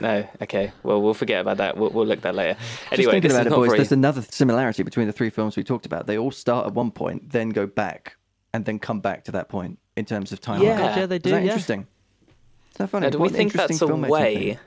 [0.00, 0.72] No, okay.
[0.82, 1.76] Well, we'll forget about that.
[1.76, 2.58] We'll, we'll look that later.
[2.58, 3.78] Just Anyway, thinking about it, not boys, very.
[3.78, 6.08] there's another similarity between the three films we talked about.
[6.08, 8.16] They all start at one point, then go back,
[8.52, 10.60] and then come back to that point in terms of time.
[10.62, 10.96] Yeah.
[10.96, 11.30] Yeah, they Is do.
[11.30, 11.46] that yeah.
[11.52, 11.86] interesting?
[12.72, 13.06] Is that funny?
[13.06, 14.34] Now, do we What an think that's a way?
[14.54, 14.58] thing.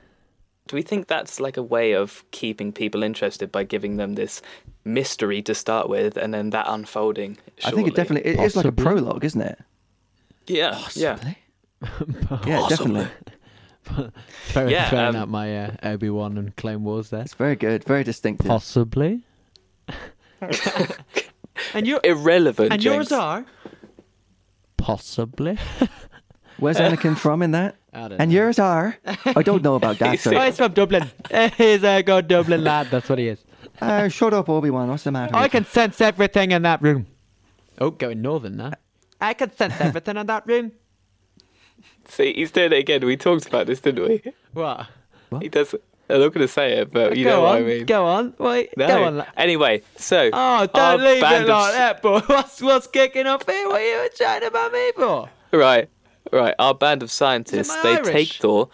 [0.68, 4.40] Do we think that's like a way of keeping people interested by giving them this
[4.84, 7.36] mystery to start with, and then that unfolding?
[7.64, 7.90] I think it shortly?
[7.90, 9.58] definitely it is like a prologue, isn't it?
[10.46, 11.18] Yeah, yeah.
[12.46, 13.08] Yeah, definitely.
[14.46, 17.22] Throwing, Yeah, throwing um, out my uh, Obi Wan and Clone Wars there.
[17.22, 18.46] It's very good, very distinctive.
[18.46, 19.22] Possibly.
[21.74, 22.72] and you're Irrelevant.
[22.72, 22.94] and James.
[22.94, 23.44] yours are
[24.76, 25.58] possibly.
[26.58, 27.76] Where's Anakin from in that?
[27.92, 28.34] I don't And know.
[28.36, 28.96] yours are?
[29.26, 30.10] I don't know about that.
[30.10, 31.10] He's- Oh, he's from Dublin.
[31.58, 32.88] He's a good Dublin lad.
[32.90, 33.44] That's what he is.
[33.80, 34.88] uh, shut up, Obi Wan.
[34.88, 35.34] What's the matter?
[35.36, 37.06] I can sense everything in that room.
[37.78, 38.72] Oh, going northern now.
[39.20, 40.72] I can sense everything in that room.
[42.08, 43.04] See, he's doing it again.
[43.04, 44.22] We talked about this, didn't we?
[44.52, 44.86] What?
[45.40, 45.74] He does.
[46.10, 47.52] I'm not going to say it, but you go know on.
[47.54, 47.86] what I mean.
[47.86, 48.34] Go on.
[48.38, 48.76] Wait.
[48.76, 48.86] No.
[48.88, 49.16] Go on.
[49.18, 50.28] la- Anyway, so.
[50.32, 52.20] Oh, our don't leave band it of- like that, boy.
[52.26, 53.68] What's what's kicking off here?
[53.68, 55.28] What are you chatting about me for?
[55.52, 55.88] Right,
[56.32, 56.54] right.
[56.58, 58.12] Our band of scientists, they Irish?
[58.12, 58.68] take Thor.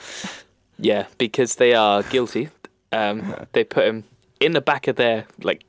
[0.79, 2.49] Yeah, because they are guilty.
[2.93, 4.05] Um, they put him
[4.41, 5.65] in the back of their like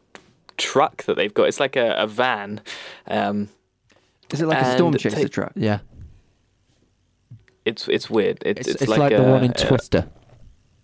[0.58, 1.48] truck that they've got.
[1.48, 2.62] It's like a, a van.
[3.08, 3.50] Um,
[4.32, 5.52] Is it like a storm chaser take- truck?
[5.56, 5.80] Yeah.
[7.66, 8.38] it's it's weird.
[8.46, 10.08] It's, It's, it's, it's, like, a, the one in a- Twister.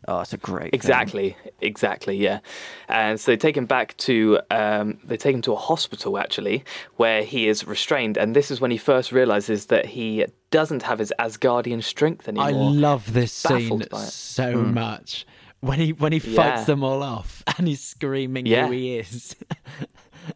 [0.08, 0.66] Oh, it's a great.
[0.66, 0.70] thing.
[0.74, 2.40] Exactly, exactly, yeah.
[2.88, 6.64] And so they take him back to um, they take him to a hospital actually,
[6.98, 11.00] where he is restrained, and this is when he first realizes that he doesn't have
[11.00, 12.48] his Asgardian strength anymore.
[12.48, 14.08] I love this scene baffled by it.
[14.12, 15.26] so much.
[15.62, 16.64] When he when he fights Yeah.
[16.66, 18.68] them all off and he's screaming Yeah.
[18.68, 19.36] who he is.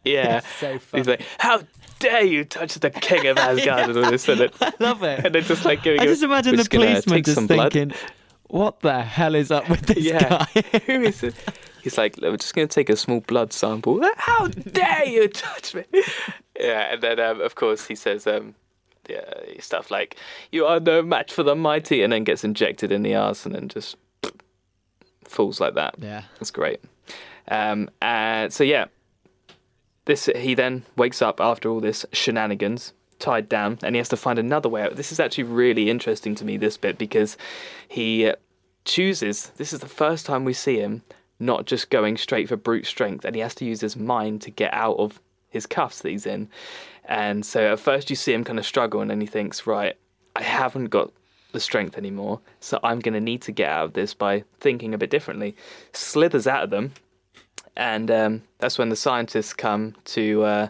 [0.04, 1.62] Yeah, It's so he's like, "How
[1.98, 5.24] dare you touch the king of Asgard?" and all this, and, it, I love it.
[5.24, 5.98] and they're just like giving.
[6.00, 7.94] I him- just imagine the just gonna policeman take just some blood."
[8.50, 11.34] "What the hell is up with this Yeah, guy?" who is it?
[11.82, 15.74] He's like, "We're just going to take a small blood sample." How dare you touch
[15.74, 15.84] me?
[16.58, 18.54] Yeah, and then um, of course he says, um,
[19.08, 19.22] yeah,
[19.60, 20.16] stuff like,
[20.52, 23.54] "You are no match for the mighty," and then gets injected in the arse, and
[23.54, 23.96] then just
[25.24, 25.94] falls like that.
[25.98, 26.24] yeah.
[26.34, 26.80] That's great.
[27.48, 28.86] Um, and so yeah,
[30.04, 34.16] this he then wakes up after all this shenanigans, tied down, and he has to
[34.16, 34.96] find another way out.
[34.96, 37.36] This is actually really interesting to me this bit because
[37.88, 38.36] he uh,
[38.84, 39.52] chooses.
[39.56, 41.02] This is the first time we see him
[41.38, 44.50] not just going straight for brute strength, and he has to use his mind to
[44.50, 46.48] get out of his cuffs that he's in.
[47.04, 49.96] And so at first you see him kind of struggle, and then he thinks, right,
[50.36, 51.12] I haven't got
[51.52, 54.94] the strength anymore, so I'm going to need to get out of this by thinking
[54.94, 55.56] a bit differently.
[55.92, 56.92] Slithers out of them,
[57.76, 60.68] and um, that's when the scientists come to uh,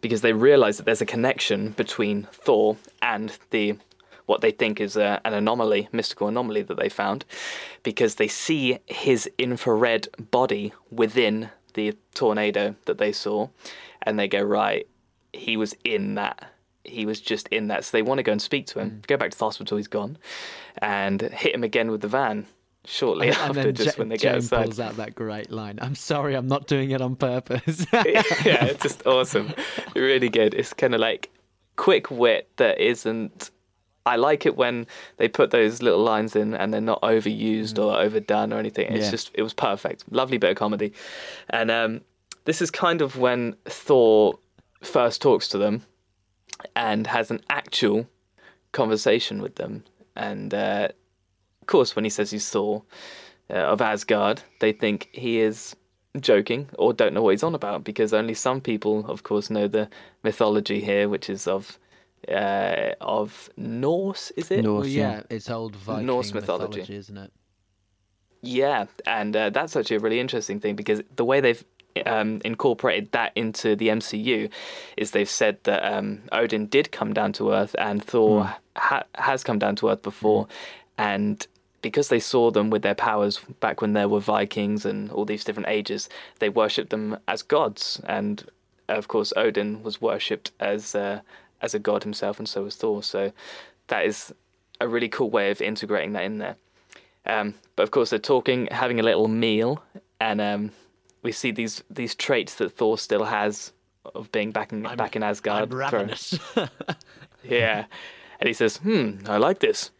[0.00, 3.76] because they realize that there's a connection between Thor and the
[4.26, 7.24] what they think is a, an anomaly, mystical anomaly that they found,
[7.84, 13.48] because they see his infrared body within the tornado that they saw,
[14.02, 14.88] and they go right,
[15.32, 16.52] he was in that.
[16.82, 17.84] He was just in that.
[17.84, 19.02] So they want to go and speak to him.
[19.06, 19.76] Go back to the hospital.
[19.76, 20.18] He's gone,
[20.78, 22.46] and hit him again with the van
[22.86, 24.64] shortly And after, then just Ja- when they get Jane outside.
[24.64, 25.78] pulls out that great line.
[25.82, 27.86] I'm sorry, I'm not doing it on purpose.
[27.92, 28.02] yeah,
[28.44, 29.52] it's just awesome.
[29.94, 30.54] Really good.
[30.54, 31.30] It's kind of like
[31.76, 33.50] quick wit that isn't.
[34.06, 37.98] I like it when they put those little lines in and they're not overused or
[38.00, 38.92] overdone or anything.
[38.92, 39.10] It's Yeah.
[39.10, 40.04] just it was perfect.
[40.12, 40.92] Lovely bit of comedy,
[41.50, 42.00] and um,
[42.44, 44.38] this is kind of when Thor
[44.82, 45.82] first talks to them
[46.76, 48.06] and has an actual
[48.72, 49.84] conversation with them.
[50.14, 50.88] And uh,
[51.66, 52.84] of course, when he says he's Thor
[53.50, 55.74] uh, of Asgard, they think he is
[56.20, 59.66] joking or don't know what he's on about because only some people, of course, know
[59.66, 59.88] the
[60.22, 61.80] mythology here, which is of
[62.28, 64.30] uh, of Norse.
[64.36, 64.62] Is it?
[64.62, 65.10] Norse, well, yeah.
[65.10, 66.78] yeah, it's old Viking Norse mythology.
[66.78, 66.94] mythology.
[66.94, 67.32] isn't it?
[68.42, 71.64] Yeah, and uh, that's actually a really interesting thing because the way they've
[72.04, 74.52] um, incorporated that into the MCU
[74.96, 79.42] is they've said that um, Odin did come down to Earth and Thor ha- has
[79.42, 80.46] come down to Earth before,
[80.96, 81.44] and
[81.82, 85.44] because they saw them with their powers back when there were Vikings and all these
[85.44, 86.08] different ages,
[86.38, 88.44] they worshipped them as gods, and
[88.88, 91.20] of course Odin was worshipped as uh,
[91.60, 93.02] as a god himself, and so was Thor.
[93.02, 93.32] So
[93.88, 94.32] that is
[94.80, 96.56] a really cool way of integrating that in there.
[97.24, 99.82] Um, but of course, they're talking, having a little meal,
[100.20, 100.72] and um,
[101.22, 103.72] we see these these traits that Thor still has
[104.14, 105.72] of being back in back in Asgard.
[105.72, 106.38] I'm ravenous.
[107.44, 107.86] yeah,
[108.40, 109.90] and he says, "Hmm, I like this.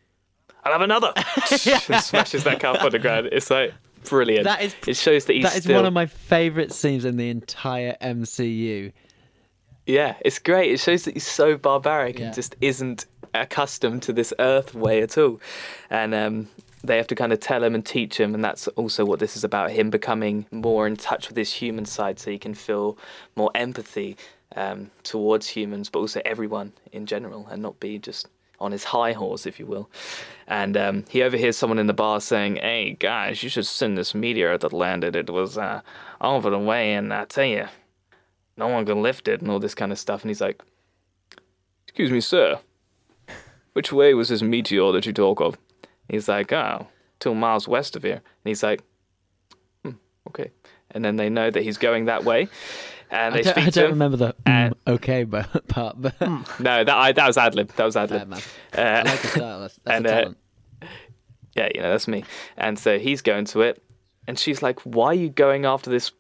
[0.67, 3.29] I'll have another." and smashes that cup on the ground.
[3.33, 3.73] It's like
[4.05, 4.45] brilliant.
[4.45, 5.77] That is- it shows that he's that is still.
[5.77, 8.93] one of my favourite scenes in the entire MCU.
[9.87, 10.73] Yeah, it's great.
[10.73, 12.27] It shows that he's so barbaric Yeah.
[12.27, 15.41] and just isn't accustomed to this Earth way at all.
[15.91, 16.49] And um,
[16.83, 19.37] they have to kind of tell him and teach him, and that's also what this
[19.37, 22.99] is about him becoming more in touch with his human side so he can feel
[23.37, 24.17] more empathy
[24.57, 28.27] um, towards humans, but also everyone in general, and not be just
[28.59, 29.91] on his high horse, if you will.
[30.47, 34.15] And um, he overhears someone in the bar saying, "Hey guys, you should send this
[34.15, 35.17] meteor that landed.
[35.17, 35.83] It was uh,
[36.21, 37.67] over the way, and I tell you,
[38.57, 40.63] no one can lift it, and all this kind of stuff." And he's like,
[41.87, 42.61] "Excuse me, sir,
[43.73, 45.59] which way was this meteor that you talk of?"
[46.09, 46.87] He's like, "Oh,
[47.19, 48.83] two miles west of here." And he's like,
[49.85, 49.93] hmm,
[50.29, 50.51] "Okay."
[50.93, 52.49] And then they know that he's going that way,
[53.11, 53.91] and I they don't, speak I to don't him.
[53.93, 57.69] remember the and- mm, okay but, part, but No, that I, that was ad lib.
[57.77, 58.33] That was ad lib.
[58.33, 58.39] Uh,
[58.81, 59.23] I like.
[59.23, 60.33] That's, that's and, a uh,
[61.55, 62.25] yeah, you know, that's me.
[62.57, 63.83] And so he's going to it,
[64.27, 66.13] and she's like, "Why are you going after this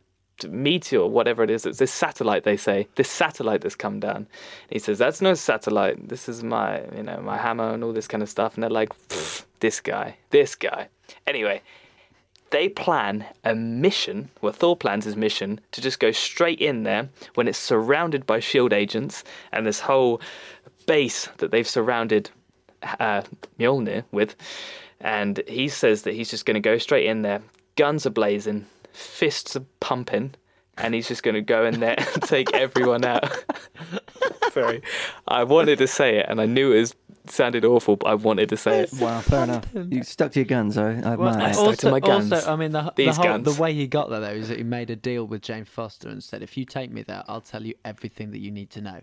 [0.49, 1.66] meteor, whatever it is?
[1.66, 4.16] It's this satellite." They say this satellite that's come down.
[4.16, 4.27] And
[4.70, 6.09] he says, "That's no satellite.
[6.09, 8.70] This is my, you know, my hammer and all this kind of stuff." And they're
[8.70, 8.92] like,
[9.61, 10.88] "This guy, this guy."
[11.27, 11.61] Anyway,
[12.50, 14.30] they plan a mission.
[14.40, 18.40] Well, Thor plans his mission to just go straight in there when it's surrounded by
[18.40, 20.20] shield agents and this whole
[20.87, 22.30] base that they've surrounded
[23.00, 23.22] uh,
[23.59, 24.37] Mjolnir with.
[25.00, 27.42] And he says that he's just going to go straight in there,
[27.76, 30.35] guns are blazing, fists are pumping,
[30.78, 33.30] and he's just going to go in there and take everyone out.
[34.52, 34.82] Sorry,
[35.28, 36.94] I wanted to say it, and I knew it was,
[37.31, 38.93] sounded awful, but I wanted to say it.
[38.95, 39.65] Wow, fair enough.
[39.75, 40.77] You stuck to your guns.
[40.79, 41.37] I, I Well.
[41.41, 41.55] I it.
[41.55, 42.33] stuck to my guns.
[42.33, 43.55] Also, I mean, the, the, These whole, guns.
[43.57, 46.09] the way he got there, though, is that he made a deal with Jane Foster
[46.09, 48.81] and said, if you take me there, I'll tell you everything that you need to
[48.81, 49.01] know.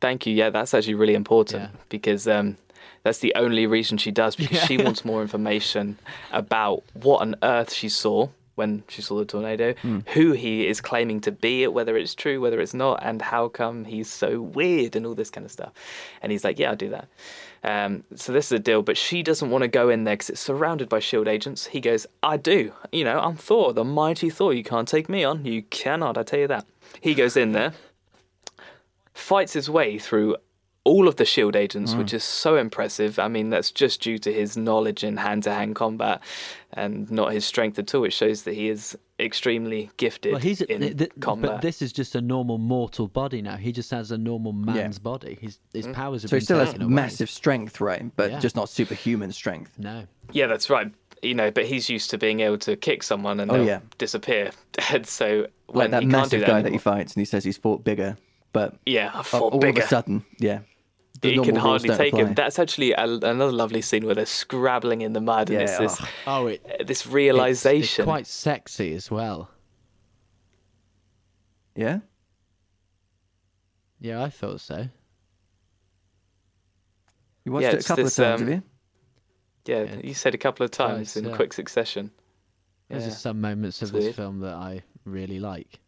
[0.00, 0.34] Thank you.
[0.34, 1.80] Yeah, that's actually really important Yeah.
[1.88, 2.56] because um,
[3.04, 5.98] that's the only reason she does because she wants more information
[6.32, 9.74] about what on earth she saw when she saw the tornado,
[10.14, 13.84] who he is claiming to be, whether it's true, whether it's not, and how come
[13.84, 15.72] he's so weird and all this kind of stuff.
[16.22, 17.08] And he's like, "Yeah, I'll do that."
[17.62, 20.30] Um, so this is a deal, but she doesn't want to go in there because
[20.30, 21.66] it's surrounded by shield agents.
[21.66, 22.72] He goes, "I do.
[22.92, 24.52] You know, I'm Thor, the mighty Thor.
[24.52, 25.44] You can't take me on.
[25.44, 26.18] You cannot.
[26.18, 26.66] I tell you that."
[27.00, 27.72] He goes in there
[29.14, 30.36] fights his way through
[30.84, 33.18] all of the shield agents, which is so impressive.
[33.18, 36.20] I mean, that's just due to his knowledge in hand-to-hand combat
[36.74, 38.04] and not his strength at all.
[38.04, 41.50] It shows that he is extremely gifted Well, he's in th- th- combat.
[41.52, 43.56] but this is just a normal mortal body now.
[43.56, 45.38] He just has a normal man's body.
[45.40, 45.94] His his Mm.
[45.94, 46.84] powers have So he still has away.
[46.86, 48.04] massive strength, right?
[48.16, 48.38] But Yeah.
[48.40, 49.72] just not superhuman strength.
[49.78, 50.90] No, Yeah, that's right.
[51.22, 53.80] You know, but he's used to being able to kick someone and Oh, they'll yeah.
[53.98, 54.50] disappear.
[54.92, 57.20] And so when Like that he can't do massive that guy that he fights, and
[57.20, 58.16] he says he's fought bigger,
[58.52, 59.80] but yeah, I all, fought all bigger.
[59.80, 60.64] of a sudden, yeah, the
[61.30, 62.34] he normal can hardly don't take him.
[62.34, 65.78] That's actually a, another lovely scene where they're scrabbling in the mud, and it's Yeah,
[65.78, 68.02] this oh, it, uh, this realization.
[68.02, 69.50] It's, quite sexy as well.
[71.76, 71.98] Yeah,
[74.00, 74.88] Yeah, I thought so.
[77.44, 78.62] you watched Yeah, it a couple this, of times, um, have you?
[79.66, 81.34] Yeah, Yeah, you said a couple of times twice, in yeah.
[81.36, 82.10] quick succession.
[82.88, 84.14] There's just some moments of It's this weird.
[84.14, 85.80] film that I really like,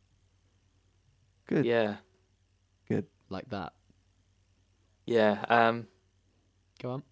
[1.46, 1.96] Good, Yeah,
[2.88, 3.06] good.
[3.28, 3.72] like that.
[5.06, 5.44] Yeah.
[5.48, 5.86] Um,
[6.82, 7.02] Go on.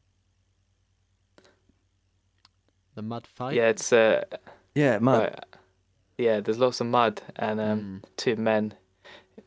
[2.94, 3.54] The mud fight.
[3.54, 4.24] yeah, it's uh,
[4.74, 5.20] Yeah, mud.
[5.20, 5.44] right.
[6.18, 6.40] yeah.
[6.40, 8.08] There's lots of mud and um, Mm.
[8.16, 8.74] two men.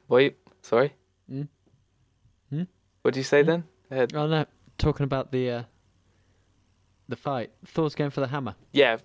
[0.10, 0.93] Wait, sorry.
[1.31, 1.47] Mm.
[2.49, 2.63] Hmm?
[3.03, 3.63] What do you say then?
[3.91, 4.45] Uh, Oh no,
[4.77, 5.63] talking about the uh,
[7.07, 7.51] the fight.
[7.65, 8.55] Thor's going for the hammer.
[8.73, 8.97] yeah,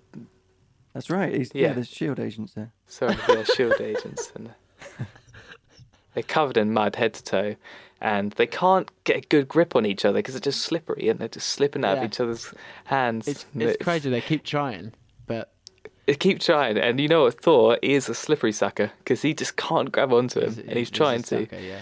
[0.93, 1.33] That's right.
[1.33, 1.67] He's, yeah.
[1.67, 1.73] Yeah.
[1.73, 2.73] there's shield agents there.
[2.85, 3.15] sorry.
[3.29, 4.49] Yeah, shield agents and
[6.13, 7.55] they're covered in mud head to toe,
[8.03, 11.19] and they can't get a good grip on each other because they're just slippery and
[11.19, 12.03] they're just slipping out Yeah.
[12.03, 12.53] of each other's
[12.85, 13.27] hands.
[13.27, 14.09] It's and it's crazy.
[14.11, 14.91] They keep trying,
[15.25, 15.51] but
[16.05, 17.41] They keep trying, and you know what?
[17.41, 20.91] Thor is a slippery sucker because he just can't grab onto him, and he's a
[20.91, 21.39] trying to.
[21.45, 21.79] sucker, yeah.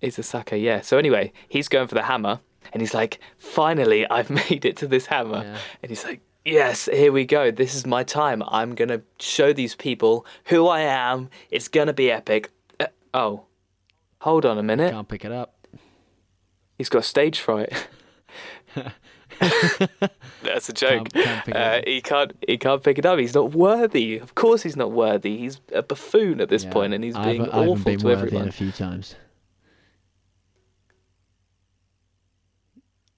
[0.00, 0.80] He's a sucker, yeah.
[0.82, 2.38] So anyway, he's going for the hammer,
[2.72, 5.58] and he's like, "Finally, I've made it to this hammer." Yeah.
[5.82, 7.50] And he's like, "Yes, here we go.
[7.50, 8.42] This is my time.
[8.46, 11.30] I'm gonna show these people who I am.
[11.50, 13.44] It's gonna be epic." Uh, oh,
[14.20, 14.92] hold on a minute.
[14.92, 15.54] Can't pick it up.
[16.76, 17.88] He's got stage fright.
[20.42, 21.10] That's a joke.
[21.12, 22.32] Can't- can't uh, he can't.
[22.46, 23.18] He can't pick it up.
[23.18, 24.18] He's not worthy.
[24.18, 25.38] Of course, he's not worthy.
[25.38, 26.70] He's a buffoon at this Yeah.
[26.72, 28.48] point, and he's I being haven't- I haven't awful been to worthy everyone.
[28.48, 29.14] a few times.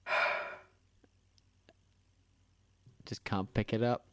[3.05, 4.05] Just can't pick it up.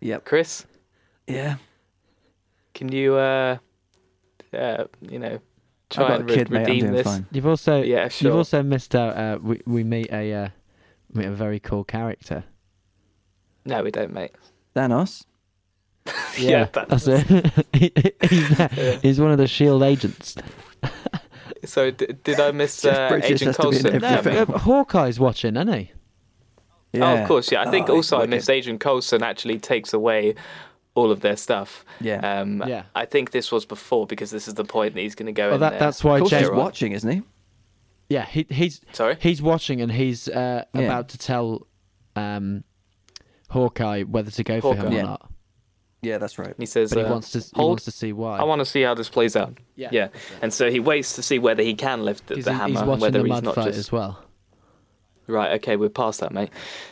[0.00, 0.24] Yep.
[0.24, 0.66] Chris,
[1.26, 1.56] Yeah.
[2.74, 3.58] can you, uh,
[4.52, 5.49] uh, you know, I've
[5.90, 6.58] try got a and re- kid, mate.
[6.60, 7.04] I'm redeem doing this?
[7.06, 7.26] fine.
[7.32, 9.16] You've also Yeah, you've also missed out.
[9.16, 10.48] Uh, we we meet a uh,
[11.12, 12.44] meet a very cool character.
[13.64, 14.32] No, we don't, mate.
[14.74, 15.24] Thanos.
[16.38, 17.26] Yeah, that's it.
[18.30, 18.98] He's, there.
[19.02, 20.36] he's one of the Shield agents.
[21.64, 24.00] So d- did I miss uh, Agent has to be in Coulson?
[24.00, 24.54] No, everything.
[24.54, 25.92] uh, Hawkeye's watching, isn't he?
[26.94, 27.04] Yeah.
[27.12, 27.60] Oh, of course, yeah.
[27.60, 30.36] I think Oh, also I missed Agent Coulson actually takes away
[30.94, 31.84] all of their stuff.
[32.00, 32.18] Yeah.
[32.40, 32.84] Um, Yeah.
[32.94, 35.46] I think this was before because this is the point that he's going to go
[35.46, 35.78] Well, in that there.
[35.78, 36.48] that's why Of course, James.
[36.48, 37.22] he's watching, isn't he?
[38.08, 39.16] Yeah, he, he's Sorry?
[39.20, 40.80] he's watching and he's uh, Yeah.
[40.82, 41.66] about to tell
[42.16, 42.64] um,
[43.50, 44.92] Hawkeye whether to go for him Hawkeye.
[44.94, 45.02] or Yeah.
[45.02, 45.30] not.
[46.02, 46.54] Yeah, that's right.
[46.58, 48.38] He says, But he uh, wants to he wants to see why.
[48.38, 49.58] I want to see how this plays out.
[49.76, 49.90] Yeah.
[49.92, 50.08] yeah.
[50.40, 52.78] And so he waits to see whether he can lift the, he's, the he's hammer,
[52.80, 54.24] and watching whether the he's not fight just as well.
[55.30, 55.52] Right.
[55.52, 56.50] Okay, we're past that, mate.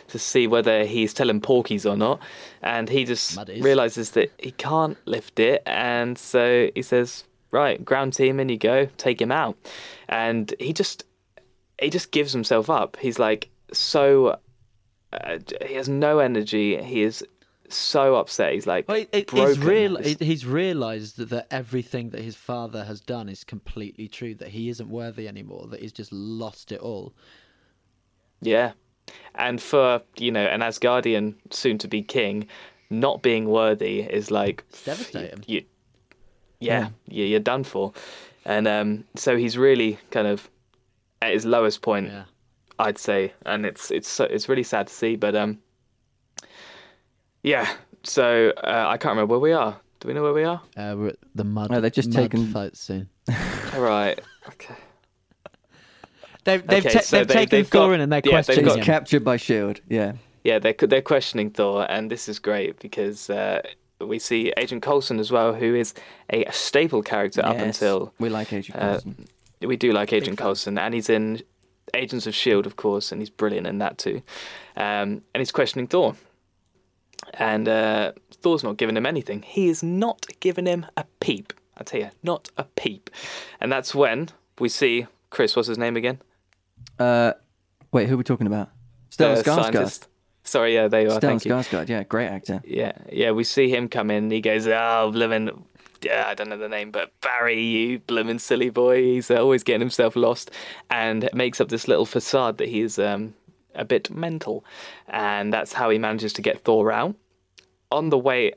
[0.09, 2.21] To see whether he's telling porkies or not,
[2.63, 3.63] and he just Muddies.
[3.63, 8.59] realizes that he can't lift it, and so he says, "Right, ground team, in you
[8.59, 9.57] go, take him out,"
[10.09, 11.05] and he just
[11.81, 12.97] he just gives himself up.
[13.01, 14.39] He's like so.
[15.13, 16.83] Uh, he has no energy.
[16.83, 17.25] He is
[17.69, 18.53] so upset.
[18.55, 23.01] He's like Well, it, he's, real, he's realised that, that everything that his father has
[23.01, 24.35] done is completely true.
[24.35, 25.67] That he isn't worthy anymore.
[25.69, 27.15] That he's just lost it all.
[28.41, 28.73] Yeah.
[29.35, 32.47] And for, you know, an Asgardian soon to be king,
[32.91, 35.45] not being worthy is like It's devastating.
[35.47, 35.65] you
[36.61, 37.93] yeah, you you're done for.
[38.45, 40.49] And um so he's really kind of
[41.23, 42.25] at his lowest point, Yeah.
[42.79, 43.33] I'd say.
[43.47, 45.59] And it's it's so, it's really sad to see, but um
[47.43, 47.69] yeah.
[48.05, 49.77] So uh, I can't remember where we are.
[50.01, 50.61] Do we know where we are?
[50.77, 51.71] Uh, we're at the mud.
[51.71, 53.09] No, they've just mud taken- fight scene.
[53.75, 54.21] All right.
[54.49, 54.75] Okay.
[56.49, 58.23] They've they've, Okay, ta- so they've they- taken they've Thor got- in and they're yeah,
[58.23, 58.85] they've questioning He's got- him.
[58.85, 59.81] captured by Shield.
[59.89, 60.13] Yeah.
[60.45, 63.61] Yeah, they're they're questioning Thor, and this is great because uh,
[64.01, 65.93] we see Agent Coulson as well, who is
[66.31, 67.67] a staple character up Yes.
[67.67, 69.27] until we like Agent uh, Coulson.
[69.63, 71.43] we do like Agent Coulson, and he's in
[71.95, 74.23] Agents of Shield, of course, and he's brilliant in that too.
[74.77, 76.15] Um, and he's questioning Thor,
[77.35, 79.43] and uh, Thor's not giving him anything.
[79.43, 81.53] He is not giving him a peep.
[81.77, 83.11] I tell you, not a peep.
[83.61, 85.55] And that's when we see Chris.
[85.57, 86.21] What's his name again?
[86.99, 87.33] Uh,
[87.93, 88.71] wait, who are we talking about?
[89.11, 90.07] Stellan Skarsgård.
[90.45, 91.19] Sorry, yeah, there you are.
[91.19, 91.53] Stellan Thank you.
[91.53, 91.89] Skarsgård.
[91.89, 92.63] Yeah, great actor.
[92.65, 94.31] Yeah, yeah, we see him come in.
[94.31, 95.63] He goes, "Oh, blimmin',
[96.03, 99.63] yeah, I don't know the name, but Barry, you blimmin' silly boy." He's uh, always
[99.63, 100.51] getting himself lost,
[100.91, 103.35] and makes up this little facade that he's um,
[103.75, 104.65] a bit mental,
[105.07, 107.15] and that's how he manages to get Thor out.
[107.91, 108.53] On the way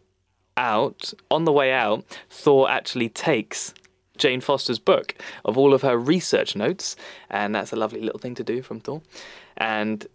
[0.58, 3.74] out, on the way out, Thor actually takes
[4.22, 6.96] Jane Foster's book of all of her research notes,
[7.30, 9.02] and that's a lovely little thing to do from Thor,
[9.58, 10.06] and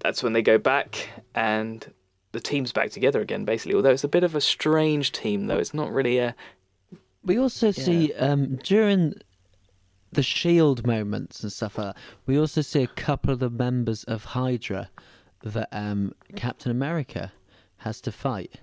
[0.00, 1.92] that's when they go back and
[2.32, 3.74] the team's back together again, basically.
[3.74, 5.58] Although it's a bit of a strange team, though.
[5.58, 6.34] It's not really a.
[7.22, 9.14] We also see um, during
[10.12, 14.04] the shield moments and stuff like that, we also see a couple of the members
[14.04, 14.88] of Hydra
[15.42, 17.30] that um, Captain America
[17.76, 18.58] has to fight.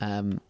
[0.00, 0.40] Um,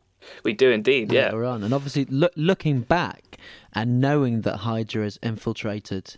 [0.43, 1.27] We do indeed, yeah.
[1.27, 3.39] later on, and obviously look, looking back
[3.73, 6.17] and knowing that Hydra has infiltrated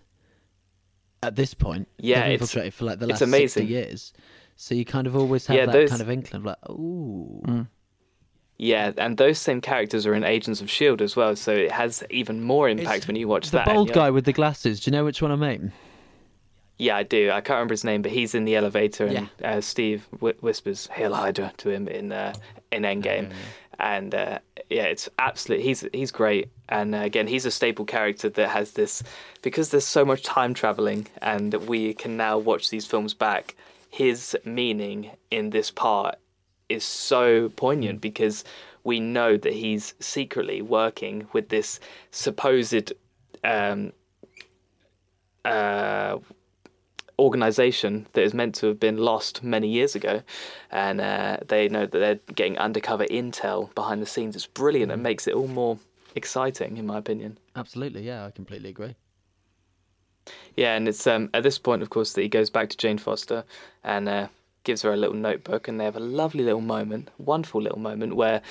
[1.23, 4.13] at this point, Yeah, it's- infiltrated for like the it's last sixty years.
[4.57, 7.43] So you kind of always have Yeah, that those- kind of inkling, of like, ooh,
[7.47, 7.69] Mm.
[8.59, 11.05] Yeah, and those same characters are in Agents of S.H.I.E.L.D.
[11.05, 13.69] As well, so it has even more impact It's when you watch the that.
[13.69, 14.81] and bold you're- guy with the glasses.
[14.81, 15.73] Do you know which one I mean?
[16.79, 17.31] Yeah, I do.
[17.31, 19.57] I can't remember his name, but he's in the elevator, and Yeah.
[19.57, 22.33] uh, Steve wh- whispers "Hail Hydra" to him in uh,
[22.73, 23.31] in Endgame,
[23.79, 24.39] and uh,
[24.71, 25.61] yeah, it's absolute.
[25.61, 29.03] He's he's great, and uh, again, he's a staple character that has this
[29.43, 33.55] because there's so much time traveling, and we can now watch these films back.
[33.91, 36.17] His meaning in this part
[36.69, 38.45] is so poignant because
[38.85, 42.93] we know that he's secretly working with this supposed
[43.43, 43.93] um,
[45.45, 46.19] uh,
[47.19, 50.23] organization that is meant to have been lost many years ago,
[50.71, 54.37] and uh, they know that they're getting undercover intel behind the scenes.
[54.37, 55.79] It's brilliant and makes it all more
[56.15, 57.39] exciting, in my opinion.
[57.55, 58.95] Absolutely, yeah, I completely agree.
[60.57, 62.99] Yeah, and it's um, at this point, of course, that he goes back to Jane
[62.99, 63.45] Foster
[63.85, 64.29] and uh,
[64.65, 68.17] gives her a little notebook, and they have a lovely little moment, wonderful little moment
[68.17, 68.43] where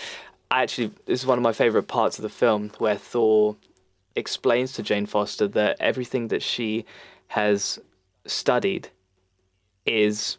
[0.51, 3.57] actually this is one of my favorite parts of the film, where Thor
[4.15, 6.85] explains to Jane Foster that everything that she
[7.29, 7.79] has
[8.25, 8.89] studied
[9.85, 10.37] is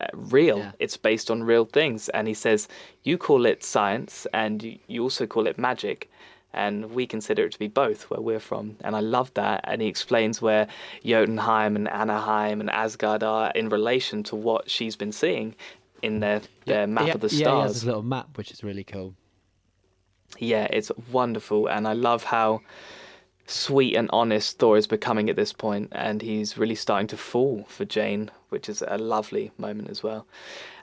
[0.00, 0.58] uh, real.
[0.58, 0.72] Yeah.
[0.78, 2.68] It's based on real things, and he says
[3.02, 6.10] you call it science, and you, also call it magic.
[6.56, 8.76] And we consider it to be both where we're from.
[8.84, 9.62] And I love that.
[9.64, 10.68] And he explains where
[11.04, 15.56] Jotunheim and Vanaheim and Asgard are in relation to what she's been seeing
[16.00, 17.40] in their, their map yeah, of the stars.
[17.40, 17.74] Yeah, he has stars.
[17.74, 19.16] this little map, which is really cool.
[20.38, 22.60] Yeah, it's wonderful, and I love how
[23.46, 27.64] sweet and honest Thor is becoming at this point, and he's really starting to fall
[27.68, 30.26] for Jane, which is a lovely moment as well.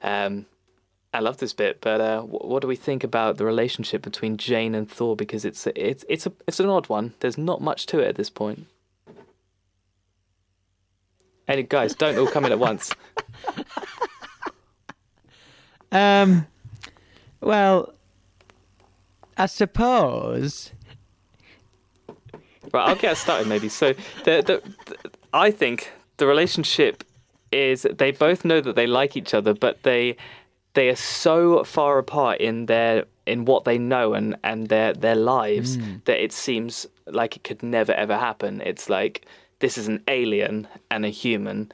[0.03, 0.45] Um,
[1.13, 4.37] I love this bit, but uh, wh- what do we think about the relationship between
[4.37, 5.15] Jane and Thor?
[5.15, 7.13] Because it's it's it's a it's an odd one.
[7.19, 8.67] There's not much to it at this point.
[11.47, 12.93] Any guys, don't all come in at once.
[15.91, 16.47] Um,
[17.41, 17.93] well,
[19.37, 20.71] I suppose
[22.73, 23.69] Right, I'll get us started maybe.
[23.69, 23.93] So,
[24.23, 24.97] the, the, the,
[25.33, 27.03] I think the relationship
[27.51, 30.15] is they both know that they like each other, but they
[30.73, 35.15] they are so far apart in their in what they know and and their their
[35.15, 38.61] lives that it seems like it could never ever happen.
[38.61, 39.25] It's like
[39.59, 41.71] this is an alien and a human.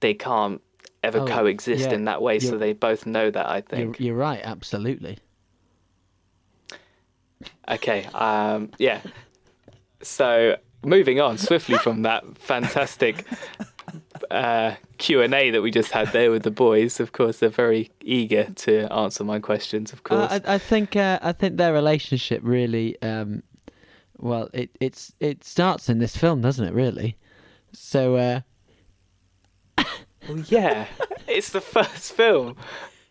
[0.00, 0.60] They can't
[1.02, 3.46] ever Oh, coexist yeah, in that way, so you're- they both know that.
[3.46, 4.00] I You're, think.
[4.00, 5.18] you're right, absolutely.
[7.68, 8.04] Okay.
[8.14, 9.00] Um, yeah.
[10.02, 13.24] So moving on swiftly from that fantastic
[14.30, 17.00] uh, Q and A that we just had there with the boys.
[17.00, 19.92] Of course, they're very eager to answer my questions.
[19.92, 20.30] Of course.
[20.30, 23.42] Uh, I, I think uh, I think their relationship really, um,
[24.18, 26.74] well, it it's it starts in this film, doesn't it?
[26.74, 27.16] Really.
[27.72, 28.40] So uh,
[30.28, 30.86] Well, yeah.
[31.26, 32.56] it's the first film.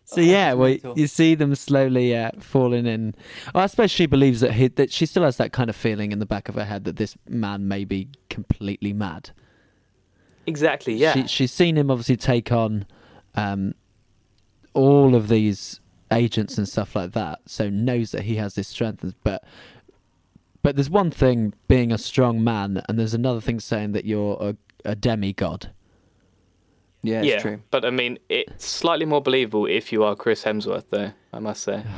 [0.08, 3.14] So yeah, well, you see them slowly uh, falling in.
[3.54, 6.18] I suppose she believes that he, that she still has that kind of feeling in
[6.18, 9.32] the back of her head that this man may be completely mad.
[10.46, 10.94] Exactly.
[10.94, 11.12] Yeah.
[11.12, 12.86] She, she's seen him obviously take on
[13.34, 13.74] um,
[14.72, 15.78] all of these
[16.10, 19.04] agents and stuff like that, so knows that he has this strength.
[19.24, 19.44] But
[20.62, 24.38] but there's one thing being a strong man, and there's another thing saying that you're
[24.40, 24.56] a,
[24.86, 25.70] a demigod.
[27.02, 27.38] Yeah, it's yeah.
[27.40, 27.60] true.
[27.70, 31.12] But I mean, it's slightly more believable if you are Chris Hemsworth, though.
[31.32, 31.84] I must say.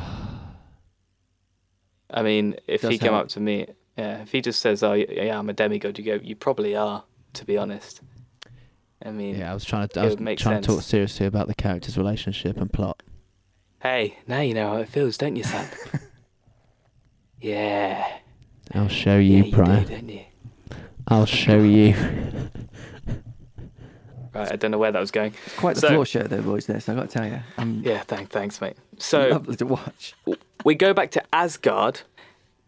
[2.11, 3.25] I mean, if Does he came help.
[3.25, 6.15] up to me, yeah, if he just says, "Oh, yeah, I'm a demigod," you go,
[6.23, 8.01] "You probably are," to be honest.
[9.03, 11.55] I mean, Yeah, I was trying to I was trying to talk seriously about the
[11.55, 13.03] character's relationship and plot.
[13.83, 15.67] hey, now you know how it feels, don't you, son?
[17.41, 18.07] yeah.
[18.75, 20.07] I'll show Yeah, you, you Brian.
[20.07, 20.25] do, you?
[21.09, 21.95] I'll show you.
[24.35, 25.35] Right, I don't know where that was going.
[25.47, 26.67] It's quite the So- floor show, though, boys.
[26.67, 28.77] This I got to tell you, I'm Yeah, thank, thanks, mate.
[28.99, 30.15] So lovely to watch.
[30.65, 32.03] we go back to Asgard,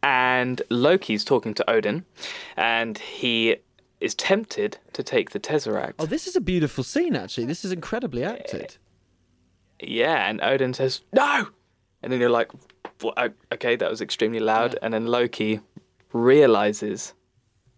[0.02, 2.04] and Loki's talking to Odin,
[2.56, 3.56] and he
[4.00, 5.92] is tempted to take the Tesseract.
[6.00, 7.14] Oh, this is a beautiful scene.
[7.14, 8.76] Actually, this is incredibly acted.
[9.80, 11.46] Yeah, and Odin says no,
[12.02, 12.50] and then you're like,
[13.00, 13.14] "What?
[13.16, 14.76] O- okay, that was extremely loud.
[14.82, 15.60] And then Loki
[16.12, 17.14] realizes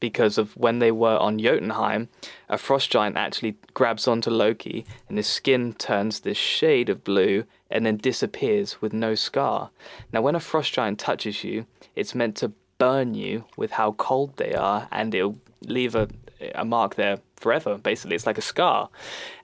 [0.05, 2.11] because of when they were on Jotunheim,
[2.51, 7.45] a frost giant actually grabs onto Loki, and his skin turns this shade of blue
[7.71, 9.71] and then disappears with no scar.
[10.13, 11.65] Now, when a frost giant touches you,
[11.97, 16.07] it's meant to burn you with how cold they are, and it'll leave a,
[16.55, 17.79] a mark there forever.
[17.79, 18.91] Basically, it's like a scar.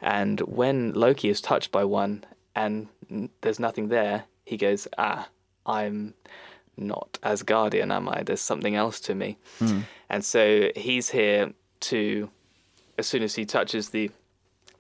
[0.02, 2.22] And when Loki is touched by one
[2.54, 2.88] and
[3.40, 5.26] there's nothing there, he goes, Ah,
[5.64, 6.12] I'm
[6.76, 8.22] not Asgardian, am I?
[8.22, 9.36] There's something else to me.
[10.08, 12.30] And so he's here to,
[12.98, 14.10] as soon as he touches the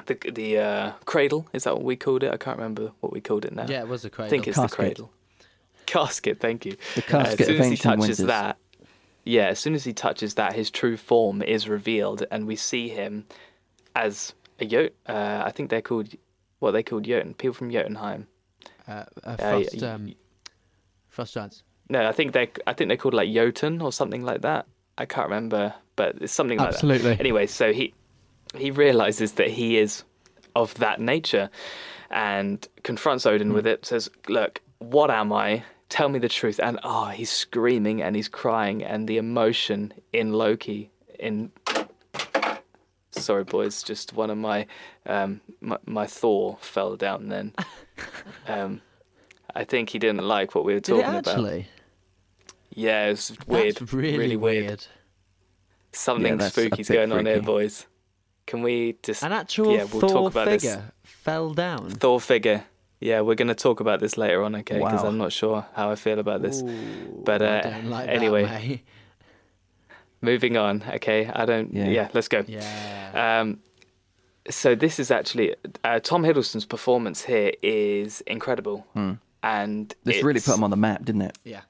[0.06, 2.32] the the uh, cradle, is that what we called it?
[2.32, 3.66] I can't remember what we called it now.
[3.68, 4.26] Yeah, it was a I cradle.
[4.26, 4.70] I think it's Casket.
[4.70, 5.12] the cradle.
[5.86, 6.76] Casket, thank you.
[6.94, 8.18] The Uh, casket as soon as he touches winters.
[8.26, 8.56] that,
[9.24, 12.88] yeah, as soon as he touches that, his true form is revealed, and we see
[12.88, 13.26] him
[13.94, 14.90] as a Jot.
[15.06, 16.08] Uh, I think they're called
[16.60, 17.34] what they called Jotun.
[17.34, 18.26] People from Jotunheim.
[18.88, 20.14] Uh, uh, Uh, frost, um,
[21.08, 21.62] frost giants.
[21.90, 24.66] No, I think they I think they're called like Jotun or something like that.
[24.96, 27.10] I can't remember, but it's something like Absolutely.
[27.10, 27.20] that.
[27.20, 27.92] Anyway, so he
[28.54, 30.04] he realizes that he is
[30.56, 31.50] of that nature
[32.10, 33.54] and confronts Odin Hmm.
[33.54, 35.62] with it, says, Look, what am I?
[35.88, 36.58] Tell me the truth.
[36.62, 41.50] And oh, he's screaming and he's crying, and the emotion in Loki in
[43.12, 43.82] Sorry, boys.
[43.82, 44.66] Just one of my,
[45.06, 47.28] um, my my Thor fell down.
[47.28, 47.52] Then,
[48.48, 48.80] um,
[49.54, 51.64] I think he didn't like what we were Did it talking about.
[52.70, 52.82] Actually?
[52.84, 53.76] Yeah, it was weird.
[53.76, 54.86] That's really, weird.
[55.92, 57.86] Something that's a spooky's bit going on here, boys.
[58.46, 60.62] Can we just An actual yeah, we'll Thor talk about this.
[60.62, 61.90] figure fell down.
[61.90, 62.64] Thor figure?
[63.00, 64.78] Yeah, we're gonna talk about this later on, okay?
[64.78, 65.08] Because Wow.
[65.08, 66.62] I'm not sure how I feel about this.
[66.62, 68.44] Ooh, But, uh, like anyway.
[68.44, 68.80] that.
[70.22, 71.30] Moving on, okay?
[71.32, 71.72] I don't.
[71.72, 72.08] Yeah, Yeah.
[72.12, 72.44] let's go.
[72.46, 73.40] Yeah.
[73.40, 73.60] Um,
[74.50, 75.54] so this is actually
[75.84, 78.86] uh, Tom Hiddleston's performance here is incredible,
[79.42, 81.38] and This really put him on the map, didn't it?
[81.44, 81.60] yeah.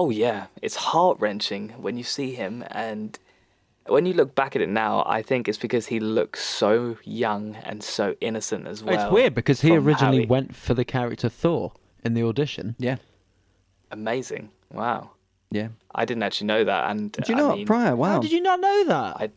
[0.00, 3.18] Oh yeah, it's heart wrenching when you see him, and
[3.86, 7.56] when you look back at it now, I think it's because he looks so young
[7.64, 8.94] and so innocent as well.
[8.94, 11.72] it's weird because he originally he- went for the character Thor
[12.04, 12.76] in the audition.
[12.78, 12.96] Yeah,
[13.90, 14.50] amazing.
[14.72, 15.10] Wow,
[15.50, 15.68] yeah.
[15.94, 17.96] I didn't actually know that, and Do you I know mean, Pryor?
[17.96, 18.12] Wow.
[18.14, 19.16] How did you not know that?
[19.18, 19.30] I-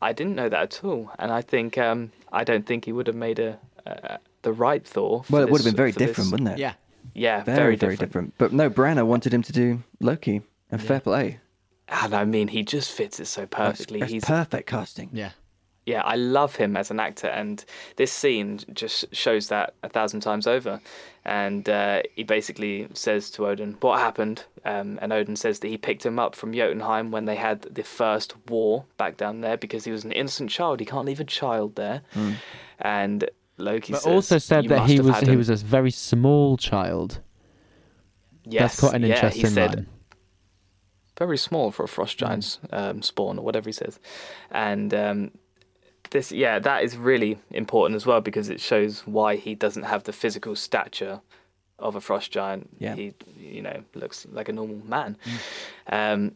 [0.00, 3.08] I didn't know that at all, and I think um, I don't think he would
[3.08, 5.24] have made a uh, the right Thor.
[5.24, 6.58] for well, it would have been very for this- different, wouldn't it?
[6.58, 6.74] yeah.
[7.18, 8.36] Yeah, very, very, very different.
[8.36, 8.38] different.
[8.38, 11.40] But no, Branagh wanted him to do Loki, and fair play.
[11.88, 14.00] And I mean, he just fits it so perfectly.
[14.00, 15.08] that's He's perfect casting.
[15.12, 15.30] Yeah.
[15.86, 17.64] yeah, I love him as an actor, and
[17.96, 20.80] this scene just shows that a thousand times over.
[21.24, 25.78] And uh, he basically says to Odin, "What happened?" Um, and Odin says that he
[25.78, 29.84] picked him up from Jotunheim when they had the first war back down there because
[29.84, 30.80] he was an innocent child.
[30.80, 32.02] He can't leave a child there.
[32.80, 33.28] And
[33.58, 37.20] Loki But says, also said that he was he him." was a very small child.
[38.44, 39.86] Yes, That's quite an yeah, interesting he said, line.
[41.18, 42.20] very small for a frost Mm.
[42.20, 43.98] giant's um, spawn or whatever he says,
[44.50, 45.30] and um,
[46.10, 50.04] this yeah that is really important as well because it shows why he doesn't have
[50.04, 51.20] the physical stature
[51.78, 52.68] of a frost giant.
[52.78, 52.94] Yeah.
[52.94, 55.16] He you know looks like a normal man,
[55.88, 56.32] um,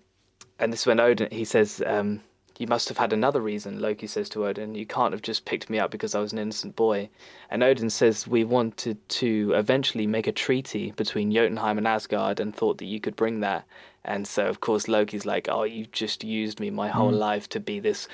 [0.58, 1.82] and this is when Odin he says.
[1.86, 2.20] Um,
[2.58, 4.74] you must have had another reason, Loki says to Odin.
[4.74, 7.08] You can't have just picked me up because I was an innocent boy.
[7.50, 12.54] And Odin says, We wanted to eventually make a treaty between Jotunheim and Asgard and
[12.54, 13.64] thought that you could bring that.
[14.04, 17.60] And so, of course, Loki's like, Oh, you just used me my whole life to
[17.60, 18.08] be this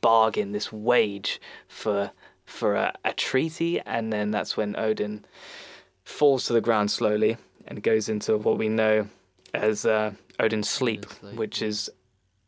[0.00, 2.12] bargain, this wage for
[2.46, 3.80] for a, a treaty.
[3.80, 5.24] And then that's when Odin
[6.04, 7.36] falls to the ground slowly
[7.66, 9.08] and goes into what we know
[9.54, 11.90] as uh, Odin's sleep, sleep, which is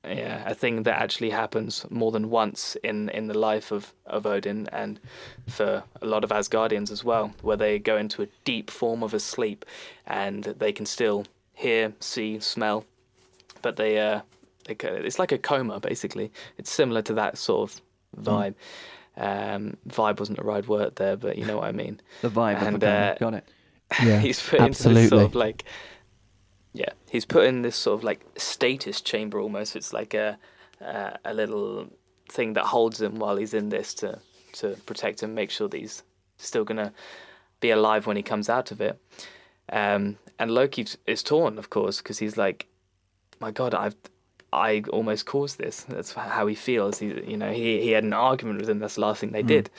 [0.04, 4.26] yeah, a thing that actually happens more than once in, in the life of, of
[4.26, 4.98] Odin and
[5.46, 9.14] for a lot of Asgardians as well, where they go into a deep form of
[9.14, 9.64] a sleep
[10.06, 11.24] and they can still
[11.54, 12.84] hear, see, smell,
[13.62, 14.22] but they uh,
[14.66, 16.32] they it's like a coma basically.
[16.58, 17.80] It's similar to that sort of
[18.24, 18.54] vibe.
[19.16, 22.00] Um, vibe wasn't the right word there, but you know what I mean.
[22.22, 23.48] The vibe of And, the uh, Got it.
[24.02, 25.24] Yeah, he's put into this sort absolutely.
[25.24, 25.64] of like
[26.72, 30.38] yeah he's put in this sort of like status chamber almost it's like a
[30.80, 31.88] uh, a little
[32.28, 34.18] thing that holds him while he's in this to
[34.52, 36.02] to protect him make sure that he's
[36.38, 36.92] still gonna
[37.60, 39.00] be alive when he comes out of it
[39.72, 42.66] um and loki is torn of course because he's like
[43.40, 43.96] my god i've
[44.52, 45.84] I almost caused this.
[45.88, 46.98] That's how he feels.
[46.98, 48.80] He, you know, he he had an argument with him.
[48.80, 49.70] That's the last thing they did,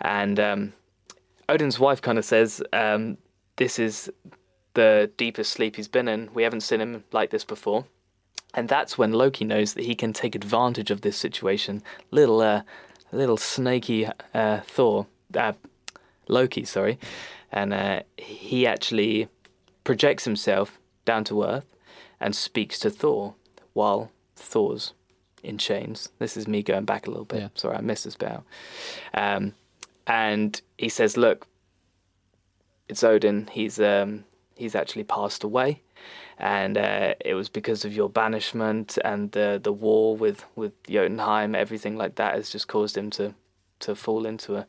[0.00, 0.72] and um,
[1.48, 3.18] Odin's wife kind of says, um,
[3.56, 4.10] "This is
[4.74, 6.30] the deepest sleep he's been in.
[6.34, 7.86] We haven't seen him like this before."
[8.54, 11.82] And that's when Loki knows that he can take advantage of this situation.
[12.10, 12.62] Little, uh,
[13.12, 15.06] little snaky uh, Thor,
[15.36, 15.52] uh,
[16.28, 16.98] Loki, sorry,
[17.52, 19.28] and uh, he actually
[19.84, 21.66] projects himself down to earth
[22.20, 23.34] and speaks to Thor
[23.72, 24.94] while Thor's
[25.42, 26.10] in chains.
[26.18, 27.40] This is me going back a little bit.
[27.40, 27.48] Yeah.
[27.54, 28.44] Sorry, I missed this bit out.
[29.14, 29.54] Um,
[30.06, 31.46] and he says, "Look,
[32.88, 33.48] it's Odin.
[33.52, 34.24] He's um,
[34.60, 35.80] he's actually passed away,
[36.38, 41.54] and uh, it was because of your banishment and the the war with with Jotunheim.
[41.54, 43.34] Everything like that has just caused him to
[43.80, 44.66] to fall into a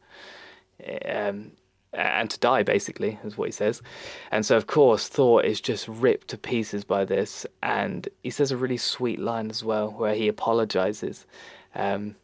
[1.05, 1.51] um,
[1.93, 3.81] and to die basically is what he says.
[4.31, 7.45] And so of course thor is just ripped to pieces by this.
[7.61, 11.25] And he says a really sweet line as well where he apologizes
[11.75, 12.15] um,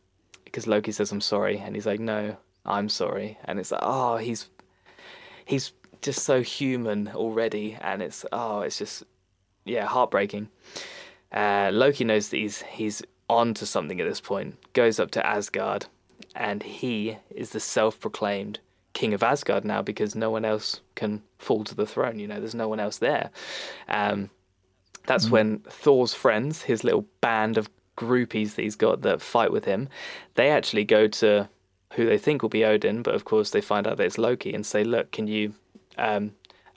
[0.46, 1.58] because loki says i'm sorry.
[1.58, 3.38] And he's like no i'm sorry.
[3.44, 4.48] And it's like oh he's
[5.46, 9.04] he's just so human already and it's oh it's just
[9.66, 10.50] yeah heartbreaking
[11.32, 15.26] uh, loki knows that he's he's on to something at this point goes up to
[15.26, 15.86] asgard
[16.36, 18.60] and he is the self-proclaimed
[18.98, 22.18] king of Asgard now because no one else can fall to the throne.
[22.18, 23.30] You know, there's no one else there.
[23.88, 24.32] Um,
[25.06, 29.66] that's when Thor's friends, his little band of groupies that he's got that fight with
[29.66, 29.88] him,
[30.34, 31.48] they actually go to
[31.94, 34.54] who they think will be Odin, but of course they find out that it's Loki
[34.54, 35.54] and say, "Look, can you
[35.98, 36.32] um,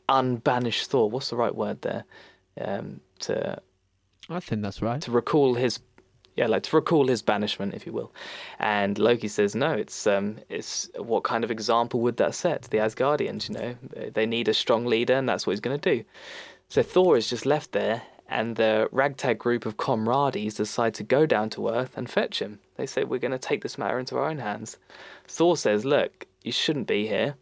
[0.08, 1.10] unbanish Thor?
[1.10, 2.04] What's the right word there?
[2.60, 3.60] Um, to
[4.28, 5.00] I think that's right.
[5.02, 5.80] to recall his
[6.36, 8.12] yeah like to recall his banishment if you will
[8.58, 12.78] and loki says no it's um it's what kind of example would that set the
[12.78, 16.04] asgardians you know they need a strong leader and that's what he's going to do
[16.68, 21.26] so thor is just left there and the ragtag group of comrades decide to go
[21.26, 24.16] down to earth and fetch him they say we're going to take this matter into
[24.16, 24.78] our own hands
[25.26, 27.34] thor says look you shouldn't be here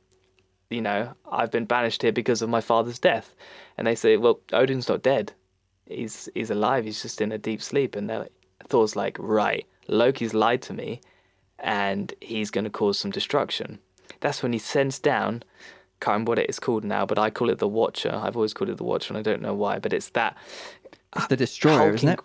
[0.71, 3.35] you know i've been banished here because of my father's death
[3.77, 5.33] and they say well odin's not dead
[5.89, 6.85] he's he's alive.
[6.85, 7.97] He's just in a deep sleep.
[7.97, 8.33] And they're like,
[8.69, 11.01] Thor's like, right, Loki's lied to me,
[11.59, 13.79] and he's going to cause some destruction.
[14.21, 15.43] That's when he sends down.
[16.01, 18.15] Can't remember what it is called now, but I call it the Watcher.
[18.15, 19.79] I've always called it the Watcher, and I don't know why.
[19.79, 20.37] But it's that
[21.17, 22.21] It's the destroyer, isn't it?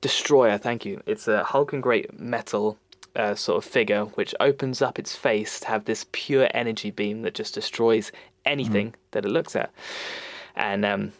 [0.00, 1.02] Destroyer, thank you.
[1.04, 2.78] It's a hulking great metal
[3.16, 7.22] uh, sort of figure which opens up its face to have this pure energy beam
[7.22, 8.12] that just destroys
[8.44, 9.70] anything that it looks at.
[10.56, 11.12] And um,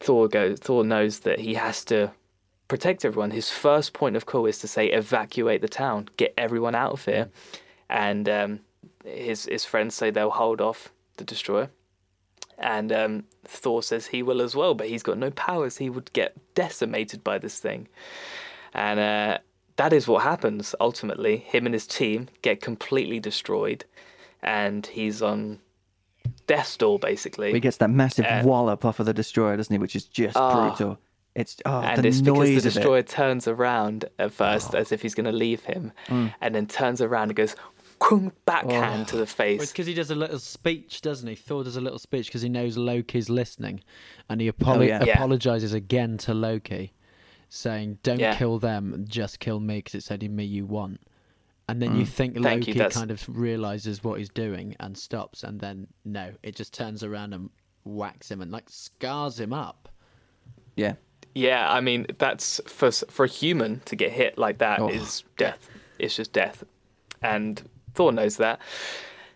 [0.00, 0.58] Thor goes.
[0.58, 2.10] Thor knows that he has to
[2.68, 3.30] protect everyone.
[3.30, 7.04] His first point of call is to say evacuate the town, get everyone out of
[7.04, 7.28] here.
[7.88, 8.60] And um,
[9.04, 11.70] his his friends say they'll hold off the destroyer.
[12.58, 15.78] And um, Thor says he will as well, but he's got no powers.
[15.78, 17.88] He would get decimated by this thing.
[18.74, 19.38] And uh,
[19.80, 21.38] that is what happens ultimately.
[21.38, 23.84] Him and his team get completely destroyed,
[24.42, 25.60] and he's on
[26.46, 27.52] death's door basically.
[27.52, 29.78] He gets that massive Uh, wallop off of the destroyer, doesn't he?
[29.78, 30.68] Which is just Ah.
[30.68, 30.98] brutal.
[31.34, 33.08] It's oh, and the it's because the destroyer it.
[33.08, 37.28] turns around at first as if he's going to leave him, and then turns around
[37.30, 37.54] and goes
[38.00, 39.54] "Kwung," backhand to the face.
[39.62, 39.72] It's face.
[39.72, 41.36] because he does a little speech, doesn't he?
[41.36, 43.80] Thor does a little speech because he knows Loki's listening,
[44.28, 45.04] and he apolo- Oh, yeah.
[45.04, 45.12] Yeah.
[45.14, 46.92] apologizes again to Loki,
[47.50, 48.34] saying, "Don't Yeah.
[48.36, 51.00] kill them, just kill me because it's only me you want."
[51.68, 52.42] And then you think Mm.
[52.42, 56.56] Thank Loki that's- kind of realizes what he's doing and stops, and then no, it
[56.56, 57.50] just turns around and
[57.84, 59.88] whacks him and like scars him up.
[60.76, 60.94] Yeah.
[61.34, 65.30] Yeah, I mean that's for for a human to get hit like that is Oh.
[65.36, 65.68] death.
[65.98, 66.64] It's just death,
[67.22, 67.62] and
[67.94, 68.60] Thor knows that,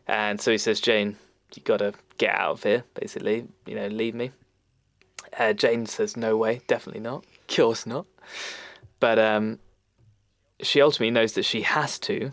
[0.08, 1.16] and so he says, "Jane,
[1.54, 2.82] you got to get out of here.
[2.94, 4.32] Basically, you know, leave me."
[5.38, 7.24] Uh, Jane says, "No way, definitely not.
[7.48, 8.06] Of course not."
[9.00, 9.58] But um,
[10.60, 12.32] she ultimately knows that she has to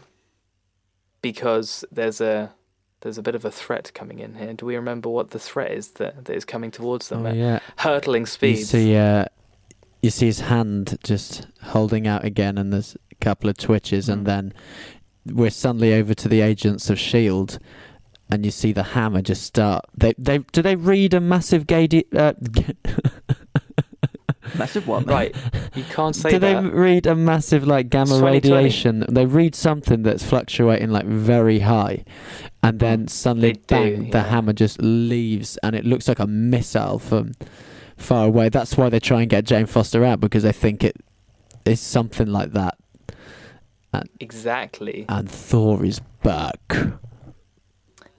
[1.22, 2.54] because there's a
[3.02, 4.54] there's a bit of a threat coming in here.
[4.54, 7.36] Do we remember what the threat is that, that is coming towards them Oh, at
[7.36, 7.60] yeah.
[7.78, 9.26] hurtling You see, uh,
[10.04, 14.26] you see his hand just holding out again, and there's a couple of twitches, and
[14.28, 14.54] then
[15.26, 17.58] we're suddenly over to the agents of Shield,
[18.30, 19.86] and you see the hammer just start.
[19.98, 21.88] They they do they read a massive gay?
[21.88, 22.34] De- uh,
[24.58, 25.06] Massive what?
[25.06, 25.16] man?
[25.16, 25.36] Right,
[25.76, 29.06] you can't say do they read a massive like gamma radiation?
[29.10, 32.04] They read something that's fluctuating like very high,
[32.64, 36.28] and then mm, suddenly do, bang, the hammer just leaves, and it looks like a
[36.28, 37.34] missile from
[37.98, 38.50] far away.
[38.50, 40.98] That's why they try and get Jane Foster out because they think it
[41.66, 42.78] is something like that.
[44.20, 45.06] Exactly.
[45.10, 46.60] And Thor is back.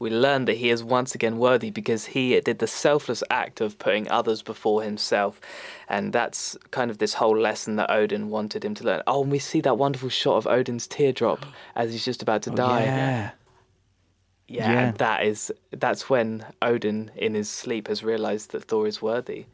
[0.02, 3.78] We learn that he is once again worthy because he did the selfless act of
[3.78, 5.40] putting others before himself.
[5.88, 9.02] And that's kind of this whole lesson that Odin wanted him to learn.
[9.06, 11.46] Oh, and we see that wonderful shot of Odin's teardrop
[11.76, 12.82] as he's just about to Oh, die.
[12.82, 13.30] yeah.
[14.48, 14.80] Yeah, Yeah.
[14.88, 19.46] and that is that's when Odin in his sleep has realized that Thor is worthy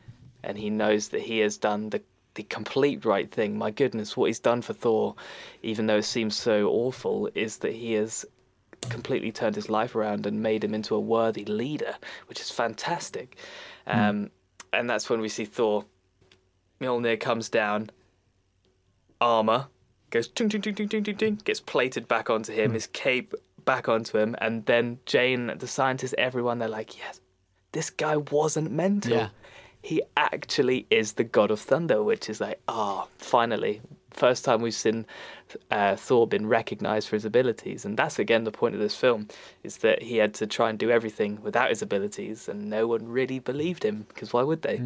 [0.42, 2.00] and he knows that he has done the
[2.36, 3.58] the complete right thing.
[3.58, 5.14] My goodness, what he's done for Thor,
[5.62, 8.24] even though it seems so awful, is that he has
[8.88, 11.94] completely turned his life around and made him into a worthy leader,
[12.26, 13.36] which is fantastic.
[13.86, 14.30] Um,
[14.72, 15.84] and that's when we see Thor.
[16.80, 17.90] Mjolnir comes down,
[19.20, 19.66] armor
[20.10, 23.34] goes ting ting ting ting ting ting ting, gets plated back onto him, his cape
[23.64, 27.20] back onto him, and then Jane, the scientists, everyone, they're like, yes,
[27.72, 29.12] this guy wasn't mental.
[29.12, 29.28] Yeah.
[29.82, 33.80] He actually is the god of thunder, which is like, ah, finally,
[34.18, 35.06] first time we've seen
[35.70, 39.28] uh, Thor been recognized for his abilities, and that's again the point of this film,
[39.62, 43.06] is that he had to try and do everything without his abilities, and no one
[43.08, 44.80] really believed him because why would they?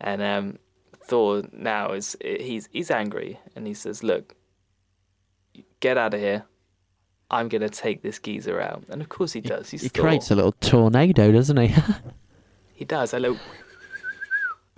[0.00, 0.58] And um,
[1.02, 4.34] Thor now is he's he's angry, and he says, "Look,
[5.80, 6.44] get out of here.
[7.30, 9.70] I'm gonna take this geezer out." And of course he does.
[9.70, 10.04] He's He Thor.
[10.04, 11.74] creates a little tornado, doesn't he?
[12.78, 13.12] He does.
[13.12, 13.38] A little,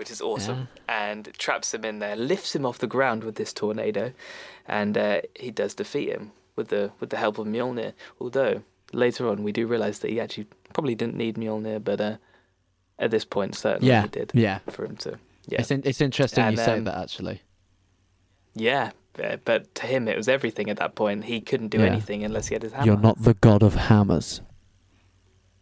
[0.01, 3.53] which is awesome, and traps him in there, lifts him off the ground with this
[3.53, 4.13] tornado,
[4.67, 7.93] and uh, he does defeat him with the with the help of Mjolnir.
[8.19, 8.63] Although
[8.95, 12.17] later on we do realize that he actually probably didn't need Mjolnir, but uh,
[12.99, 14.61] at this point certainly yeah, he did yeah.
[14.71, 15.19] for him to.
[15.47, 17.43] Yeah, It's in, it's interesting And, you say um, that actually.
[18.55, 18.93] yeah,
[19.23, 21.25] uh, but to him it was everything at that point.
[21.25, 21.87] He couldn't do Yeah.
[21.93, 22.87] anything unless he had his hammer.
[22.87, 24.41] You're not the god of hammers.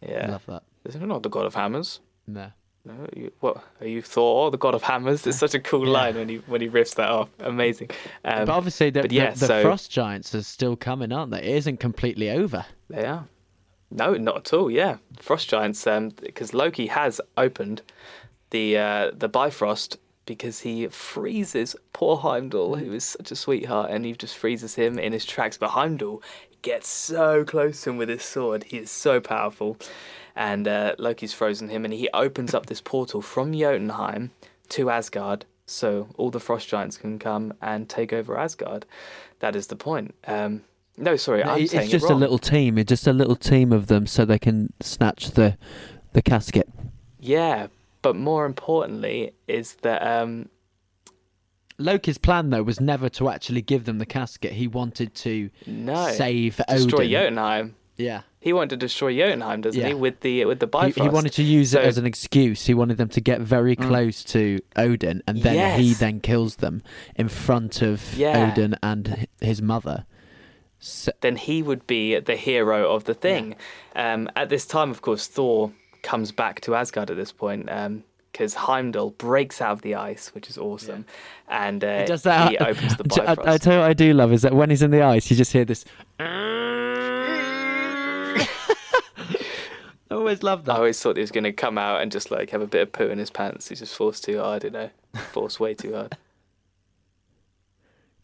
[0.01, 0.63] Yeah, Love that.
[0.93, 1.99] you're not the god of hammers.
[2.25, 2.51] No.
[2.85, 5.27] No, you, what are you Thor, the god of hammers?
[5.27, 7.29] It's such a cool line when he when he riffs that off.
[7.39, 7.91] Amazing.
[8.23, 11.31] Um, but obviously, the, but yeah, the, the so- frost giants are still coming, aren't
[11.31, 11.39] they?
[11.39, 12.65] It isn't completely over.
[12.89, 13.27] They are.
[13.91, 14.69] No, not at all.
[14.71, 15.85] Yeah, frost giants.
[15.87, 17.81] Um, because Loki has opened
[18.51, 24.05] the uh, the Bifrost because he freezes poor Heimdall, who is such a sweetheart, and
[24.05, 25.57] he just freezes him in his tracks.
[25.57, 26.21] But Heimdall
[26.61, 28.63] gets so close to him with his sword.
[28.65, 29.77] He is so powerful,
[30.39, 34.31] and uh, Loki's frozen him, and he opens up this portal from Jotunheim
[34.69, 35.45] to Asgard.
[35.65, 38.85] So all the frost giants can come and take over Asgard.
[39.41, 40.15] That is the point.
[40.25, 40.63] Um,
[40.97, 42.77] no, sorry, I'm It- saying it's just it a little team.
[42.77, 45.57] It's just a little team of them, so they can snatch the
[46.13, 46.67] the casket.
[47.19, 47.67] Yeah,
[48.01, 50.47] but more importantly is that um,
[51.77, 54.53] Loki's plan, though, was never to actually give them the casket.
[54.53, 57.11] He wanted to no save destroy Odin.
[57.11, 57.75] Jotunheim.
[57.97, 58.21] Yeah.
[58.41, 59.93] He wanted to destroy Jotunheim, doesn't he?
[59.93, 60.99] With the with the He, Bifrost.
[60.99, 62.65] he wanted to use So- it as an excuse.
[62.67, 66.81] He wanted them to get very close to Odin, and then he then kills them
[67.15, 68.49] in front of Yeah.
[68.51, 70.05] Odin and his mother.
[70.79, 73.55] So, then he would be the hero of the thing.
[73.97, 75.73] Um, at this time, of course, Thor
[76.03, 77.69] comes back to Asgard at this point
[78.31, 81.03] because Heimdall breaks out of the ice, which is awesome,
[81.49, 82.51] and uh, He does that.
[82.51, 83.47] he opens the I, Bifrost.
[83.49, 85.29] I, I tell you what I do love is that when he's in the ice,
[85.29, 85.83] you just hear this.
[90.11, 90.73] I always loved that.
[90.73, 92.81] I always thought he was going to come out and just like have a bit
[92.81, 93.69] of poo in his pants.
[93.69, 94.89] He's just forced too hard, you know,
[95.31, 96.17] forced way too hard.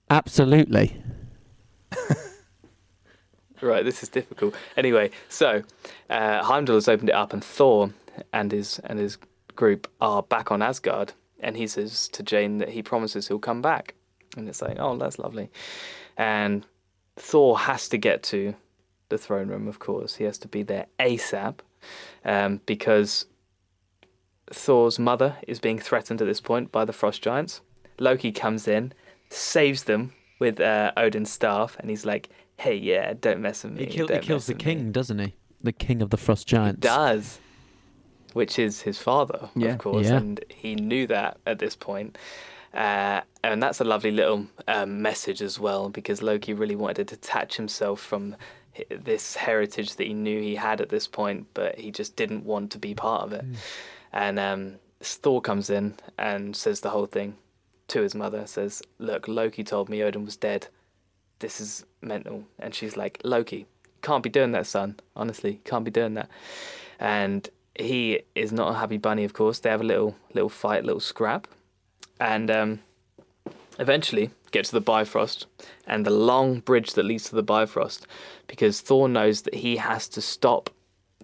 [0.10, 1.02] Absolutely.
[3.62, 4.54] Right, this is difficult.
[4.76, 5.64] Anyway, so
[6.10, 7.92] uh, Heimdall has opened it up, and Thor
[8.32, 9.18] and his and his
[9.56, 13.62] group are back on Asgard, and he says to Jane that he promises he'll come
[13.62, 13.96] back,
[14.36, 15.50] and it's like, oh, that's lovely.
[16.18, 16.66] And
[17.16, 18.56] Thor has to get to
[19.10, 20.16] the throne room, of course.
[20.16, 21.60] He has to be there ASAP,
[22.24, 23.26] um, because
[24.52, 27.62] Thor's mother is being threatened at this point by the frost giants.
[28.00, 28.94] Loki comes in,
[29.30, 33.86] saves them with uh, Odin's staff, and he's like, "Hey, yeah, don't mess with me."
[33.86, 35.34] He, kill, he kills the with me." king, doesn't he?
[35.64, 36.82] The king of the frost giants.
[36.82, 37.40] does,
[38.34, 39.70] which is his father, Yeah.
[39.74, 40.18] of course, Yeah.
[40.18, 42.18] and he knew that at this point.
[42.74, 47.16] Uh, and that's a lovely little um, message as well, because Loki really wanted to
[47.16, 48.38] detach himself from hi-
[48.90, 52.72] this heritage that he knew he had at this point, but he just didn't want
[52.72, 53.46] to be part of it.
[54.12, 57.36] And um, Thor comes in and says the whole thing
[57.90, 58.46] to his mother.
[58.48, 60.68] Says, "Look, Loki told me Odin was dead.
[61.40, 63.66] This is mental." And she's like, "Loki,
[64.02, 65.00] can't be doing that, son.
[65.16, 66.30] Honestly, can't be doing that."
[67.00, 69.24] And he is not a happy bunny.
[69.26, 71.48] Of course, they have a little little fight, little scrap,
[72.20, 72.80] and um,
[73.80, 75.48] eventually get to the Bifrost
[75.86, 78.08] and the long bridge that leads to the Bifrost,
[78.48, 80.70] because Thor knows that he has to stop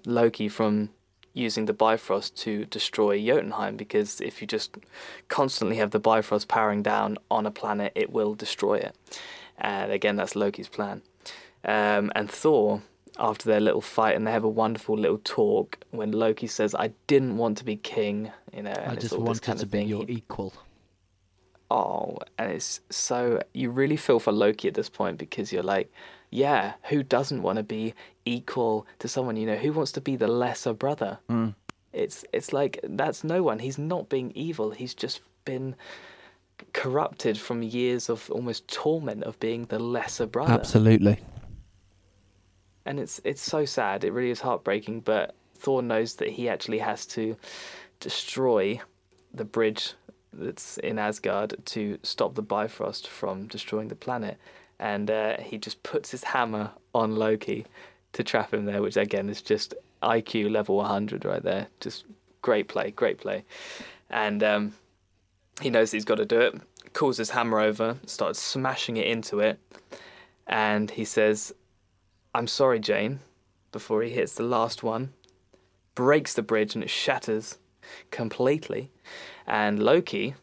[0.05, 0.89] Loki from
[1.33, 4.75] using the Bifrost to destroy Jotunheim because if you just
[5.29, 8.97] constantly have the Bifrost powering down on a planet, it will destroy it.
[9.57, 11.01] And again, that's Loki's plan.
[11.63, 12.81] Um, and Thor,
[13.17, 16.87] after their little fight, and they have a wonderful little talk when Loki says, "I
[17.07, 19.87] didn't want to be king," you know, I just wanted kind to be thing.
[19.87, 20.51] your equal.
[21.71, 25.89] Oh, and it's so you really feel for Loki at this point because you're like,
[26.29, 27.93] yeah, who doesn't want to be
[28.25, 29.37] equal to someone?
[29.37, 31.17] You know, who wants to be the lesser brother?
[31.29, 31.55] Mm.
[31.93, 33.59] It's it's like that's no one.
[33.59, 34.71] He's not being evil.
[34.71, 35.77] He's just been
[36.73, 40.51] corrupted from years of almost torment of being the lesser brother.
[40.51, 41.19] Absolutely.
[42.85, 44.03] And it's it's so sad.
[44.03, 45.01] It really is heartbreaking.
[45.01, 47.37] But Thor knows that he actually has to
[48.01, 48.81] destroy
[49.33, 49.93] the bridge
[50.33, 54.37] that's in Asgard to stop the Bifrost from destroying the planet.
[54.79, 57.65] And uh, he just puts his hammer on Loki
[58.13, 61.67] to trap him there, which again is just IQ level 100 right there.
[61.79, 62.05] Just
[62.41, 63.45] great play, great play.
[64.09, 64.73] And um,
[65.61, 66.61] he knows he's got to do it.
[66.93, 69.59] Calls his hammer over, starts smashing it into it,
[70.45, 71.53] and he says,
[72.35, 73.21] "I'm sorry, Jane."
[73.71, 75.13] Before he hits the last one,
[75.95, 77.59] breaks the bridge and it shatters
[78.09, 78.91] completely.
[79.47, 80.35] And Loki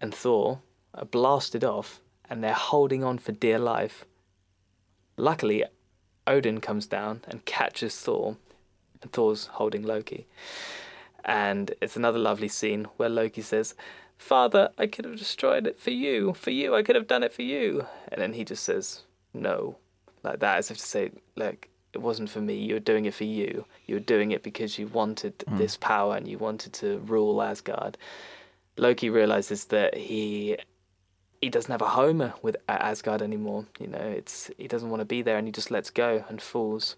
[0.00, 0.60] and Thor
[0.94, 4.04] are blasted off, and they're holding on for dear life.
[5.16, 5.64] Luckily,
[6.26, 8.36] Odin comes down and catches Thor,
[9.02, 10.26] and Thor's holding Loki.
[11.24, 13.74] And it's another lovely scene where Loki says,
[14.16, 16.34] Father, I could have destroyed it for you.
[16.34, 17.86] For you, I could have done it for you.
[18.10, 19.02] And then he just says,
[19.32, 19.76] No.
[20.24, 21.68] Like that, as if to say, Look,
[21.98, 22.54] it wasn't for me.
[22.54, 23.64] You were doing it for you.
[23.86, 27.98] You were doing it because you wanted this power and you wanted to rule Asgard.
[28.76, 30.56] Loki realizes that he
[31.42, 33.66] he doesn't have a home with Asgard anymore.
[33.80, 36.40] You know, it's he doesn't want to be there, and he just lets go and
[36.40, 36.96] falls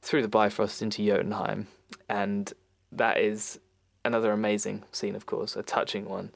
[0.00, 1.66] through the Bifrost into Jotunheim,
[2.08, 2.50] and
[2.92, 3.60] that is
[4.04, 6.30] another amazing scene, of course, a touching one,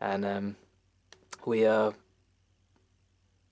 [0.00, 0.56] and um,
[1.46, 1.94] we are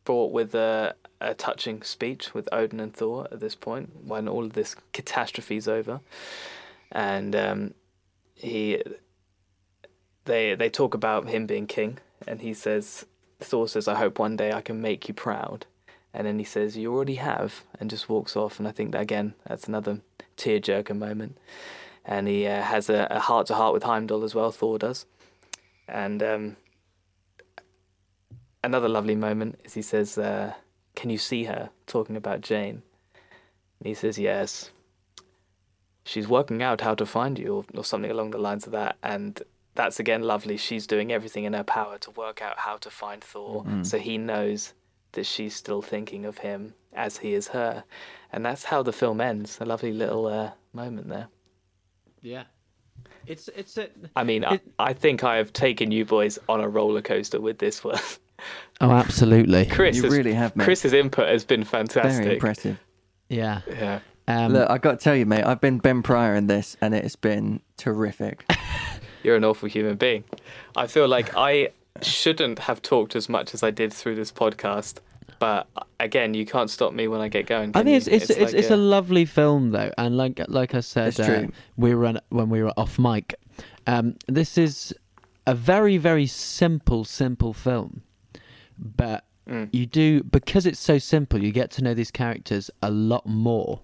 [0.04, 4.44] brought with a, a touching speech with Odin and Thor at this point when all
[4.44, 6.00] of this catastrophe is over,
[6.90, 7.74] and um,
[8.34, 8.82] he
[10.24, 13.06] they they talk about him being king, and he says,
[13.40, 15.66] Thor says, "I hope one day I can make you proud,"
[16.12, 18.58] and then he says, "You already have," and just walks off.
[18.58, 20.00] And I think that again, that's another
[20.36, 21.38] tearjerker moment.
[22.04, 24.50] And he uh, has a heart to heart with Heimdall as well.
[24.50, 25.06] Thor does,
[25.86, 26.56] and um,
[28.64, 30.54] another lovely moment is he says, uh,
[31.02, 32.82] "Can you see her?" Talking about Jane,
[33.80, 34.70] and he says, "Yes."
[36.04, 38.96] She's working out how to find you, or, or something along the lines of that,
[39.02, 39.40] and
[39.74, 40.56] that's again lovely.
[40.56, 44.18] She's doing everything in her power to work out how to find Thor, so he
[44.18, 44.74] knows
[45.12, 47.84] that she's still thinking of him as he is her,
[48.32, 49.58] and that's how the film ends.
[49.60, 51.28] A lovely little uh, moment there.
[52.22, 52.44] Yeah.
[53.26, 56.68] It's it's a I mean, I, I think I have taken you boys on a
[56.68, 58.00] roller coaster with this one.
[58.80, 59.66] Oh, absolutely.
[59.70, 60.64] Chris, You has- really have, mate.
[60.64, 62.24] Chris's input has been fantastic.
[62.24, 62.78] Very impressive.
[63.28, 63.60] Yeah.
[63.68, 64.00] Yeah.
[64.28, 66.94] Um, Look, I got to tell you, mate, I've been Ben Pryor in this, and
[66.94, 68.44] it has been terrific.
[69.22, 70.24] You're an awful human being.
[70.76, 71.70] I feel like I
[72.00, 74.98] shouldn't have talked as much as I did through this podcast.
[75.38, 75.66] But
[75.98, 77.70] again, you can't stop me when I get going.
[77.70, 78.12] I can think it's you?
[78.14, 81.94] it's it's, like it's a lovely film though, and like like I said, uh, we
[81.96, 83.34] were on, when we were off mic.
[83.88, 84.94] Um, this is
[85.44, 88.02] a very very simple simple film,
[88.82, 89.68] but Mm.
[89.72, 91.42] you do because it's so simple.
[91.42, 93.80] You get to know these characters a lot more.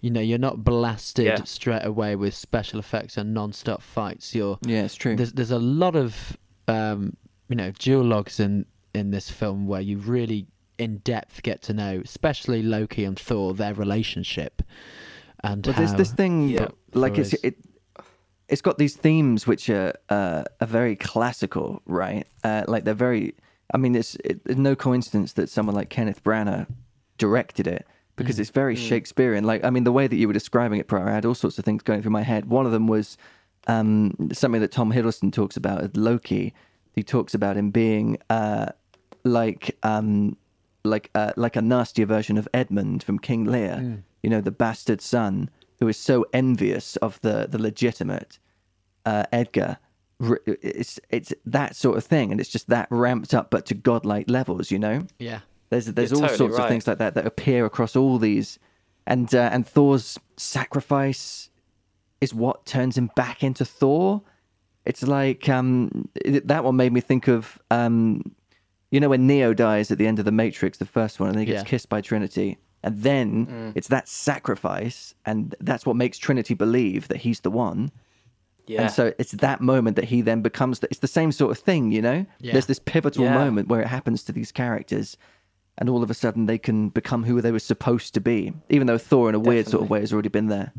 [0.00, 1.44] You know, you're not blasted Yeah.
[1.44, 4.34] straight away with special effects and non-stop fights.
[4.34, 5.14] You're Yeah, it's true.
[5.14, 6.38] there's there's a lot of
[6.68, 7.16] um,
[7.50, 8.64] you know duologues in
[8.94, 10.46] in this film where you really
[10.78, 14.62] in depth get to know, especially Loki and Thor, their relationship.
[15.42, 16.68] And But there's this thing, Yeah.
[16.94, 17.56] like Thor it's is- it,
[18.48, 22.26] it's got these themes which are uh, are very classical, right?
[22.42, 23.34] Uh, like they're very.
[23.72, 26.66] I mean, it's it, it's no coincidence that someone like Kenneth Branagh
[27.18, 27.86] directed it
[28.16, 29.44] because it's very Shakespearean.
[29.44, 31.58] Like, I mean, the way that you were describing it Pryor, I had all sorts
[31.58, 32.46] of things going through my head.
[32.46, 33.16] One of them was
[33.66, 36.54] um, something that Tom Hiddleston talks about as Loki.
[36.92, 38.66] He talks about him being uh,
[39.24, 40.36] like um,
[40.84, 44.02] like uh, like a nastier version of Edmund from King Lear.
[44.22, 45.50] You know, the bastard son
[45.80, 48.38] who is so envious of the the legitimate
[49.04, 49.78] uh, Edgar.
[50.20, 54.30] It's it's that sort of thing, and it's just that ramped up, but to godlike
[54.30, 54.70] levels.
[54.70, 55.06] You know.
[55.18, 55.40] yeah,
[55.70, 58.58] There's there's You're all totally sorts of things like that that appear across all these,
[59.06, 61.50] and uh, and Thor's sacrifice
[62.20, 64.22] is what turns him back into Thor.
[64.86, 68.22] It's like um it, that one made me think of um
[68.90, 71.38] you know when Neo dies at the end of the Matrix, the first one, and
[71.38, 71.64] he gets Yeah.
[71.64, 73.72] kissed by Trinity, and then Mm.
[73.74, 77.90] it's that sacrifice, and that's what makes Trinity believe that he's the one.
[78.66, 78.82] Yeah.
[78.82, 80.80] And so it's that moment that he then becomes.
[80.80, 82.26] The, it's the same sort of thing, you know.
[82.40, 82.52] Yeah.
[82.52, 83.34] There's this pivotal Yeah.
[83.34, 85.16] moment where it happens to these characters,
[85.78, 88.86] and all of a sudden they can become who they were supposed to be, even
[88.86, 90.72] though Thor, in a weird sort of way, has already been there.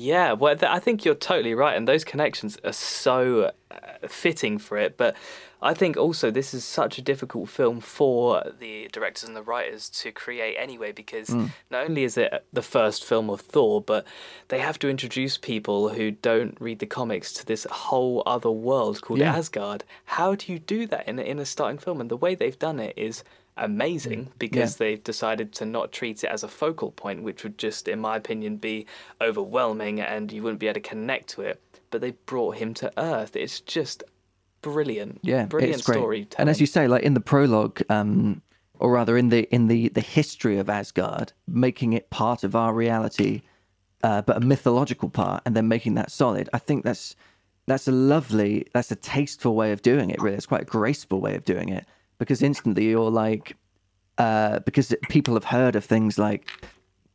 [0.00, 3.76] Yeah, well, th- I think you're totally right, and those connections are so uh,
[4.06, 4.96] fitting for it.
[4.96, 5.16] But
[5.60, 9.88] I think also this is such a difficult film for the directors and the writers
[10.02, 11.50] to create anyway, because not
[11.84, 14.06] only is it the first film of Thor, but
[14.48, 19.02] they have to introduce people who don't read the comics to this whole other world
[19.02, 19.34] called Yeah.
[19.34, 19.82] Asgard.
[20.04, 22.00] How do you do that in a, in a starting film?
[22.00, 23.24] And the way they've done it is
[23.58, 27.88] amazing because they've decided to not treat it as a focal point, which would just,
[27.88, 28.86] in my opinion, be
[29.20, 31.60] overwhelming and you wouldn't be able to connect to it.
[31.90, 33.36] But they brought him to Earth.
[33.36, 34.02] It's just
[34.62, 35.20] brilliant.
[35.22, 36.28] Yeah, brilliant storytelling.
[36.38, 38.42] And as you say, like in the prologue, um,
[38.78, 42.74] or rather in the in the the history of Asgard, making it part of our
[42.74, 43.42] reality,
[44.02, 46.48] uh, but a mythological part, and then making that solid.
[46.52, 47.16] I think that's
[47.66, 50.20] that's a lovely, that's a tasteful way of doing it.
[50.20, 51.86] Really, it's quite a graceful way of doing it
[52.18, 53.56] because instantly you're like,
[54.18, 56.48] uh, because people have heard of things like.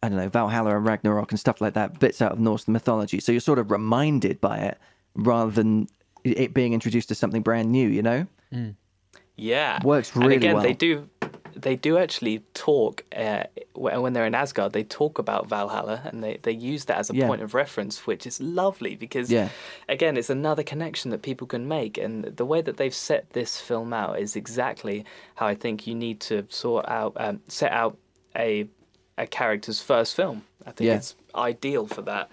[0.01, 3.21] I don't know, Valhalla and Ragnarok and stuff like that, bits out of Norse mythology.
[3.21, 4.77] So you're sort of reminded by it
[5.15, 5.87] rather than
[6.25, 8.27] it being introduced as something brand new, you know?
[9.37, 10.63] Yeah, Works And really again, well.
[10.63, 11.09] they do.
[11.55, 13.43] They do actually talk uh,
[13.75, 14.73] when they're in Asgard.
[14.73, 17.27] They talk about Valhalla, and they, they use that as a Yeah.
[17.27, 19.49] point of reference, which is lovely because, Yeah.
[19.87, 21.97] again, it's another connection that people can make.
[21.97, 25.95] And the way that they've set this film out is exactly how I think you
[25.95, 27.97] need to sort out um, set out
[28.35, 28.67] a
[29.17, 30.43] a character's first film.
[30.65, 30.95] I think Yeah.
[30.95, 32.29] it's ideal for that.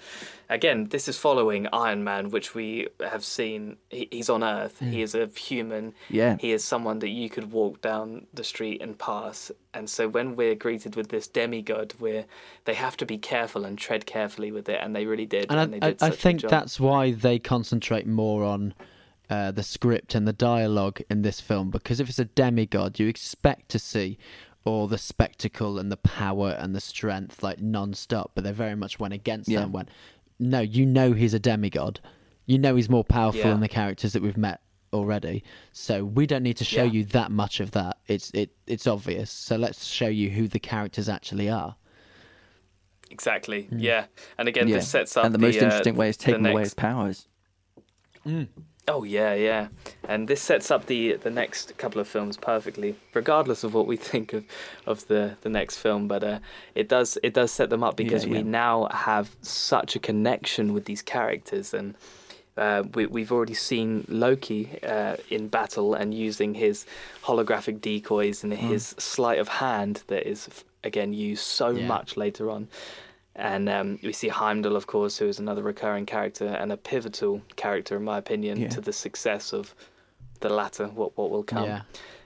[0.49, 3.77] Again, this is following Iron Man, which we have seen.
[3.89, 4.81] He, he's on Earth.
[4.81, 5.95] He is a human.
[6.09, 6.37] Yeah.
[6.39, 9.53] He is someone that you could walk down the street and pass.
[9.73, 12.25] And so when we're greeted with this demigod, we're
[12.65, 15.47] they have to be careful and tread carefully with it, and they really did.
[15.51, 18.75] and they I, I, did I a think that's why they concentrate more on
[19.31, 23.07] uh, the script and the dialogue in this film because if it's a demigod, you
[23.07, 24.19] expect to see
[24.65, 28.99] all the spectacle and the power and the strength like non-stop, but they very much
[29.01, 29.61] went against Yeah.
[29.61, 29.65] that.
[29.65, 29.89] and Went,
[30.39, 32.01] no, you know he's a demigod.
[32.47, 33.51] You know he's more powerful Yeah.
[33.51, 34.61] than the characters that we've met
[34.93, 35.45] already.
[35.73, 36.93] So we don't need to show Yeah.
[36.93, 37.99] you that much of that.
[38.09, 39.31] It's it it's obvious.
[39.31, 41.77] So let's show you who the characters actually are.
[43.11, 43.69] exactly.
[43.73, 44.07] Yeah.
[44.39, 44.77] And again, yeah.
[44.77, 46.75] this sets up and the, the most uh, interesting way is the taking away his
[46.75, 47.27] powers.
[48.93, 49.69] Oh yeah, yeah,
[50.09, 53.97] and this sets up the the next couple of films perfectly, regardless of what we
[54.11, 54.45] think of
[54.85, 56.09] of the the next film.
[56.09, 56.39] But uh,
[56.75, 58.33] it does it does set them up because yeah.
[58.33, 61.95] we now have such a connection with these characters, and
[62.57, 66.85] uh, we we've already seen Loki uh, in battle and using his
[67.23, 70.49] holographic decoys and his sleight of hand that is
[70.83, 71.87] again used so Yeah.
[71.87, 72.67] much later on.
[73.37, 77.41] And um, we see Heimdall, of course, who is another recurring character and a pivotal
[77.57, 78.69] character, in my opinion, Yeah.
[78.71, 79.75] to the success of
[80.41, 80.87] the latter.
[80.89, 81.65] What what will come?
[81.65, 81.83] Yeah.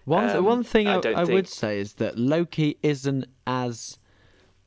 [0.06, 3.98] One Um, one thing I I, I would say is that Loki isn't as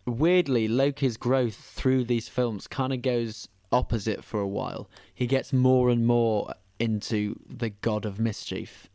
[0.06, 4.90] weirdly Loki's growth through these films kind of goes opposite for a while.
[5.14, 8.88] He gets more and more into the god of mischief,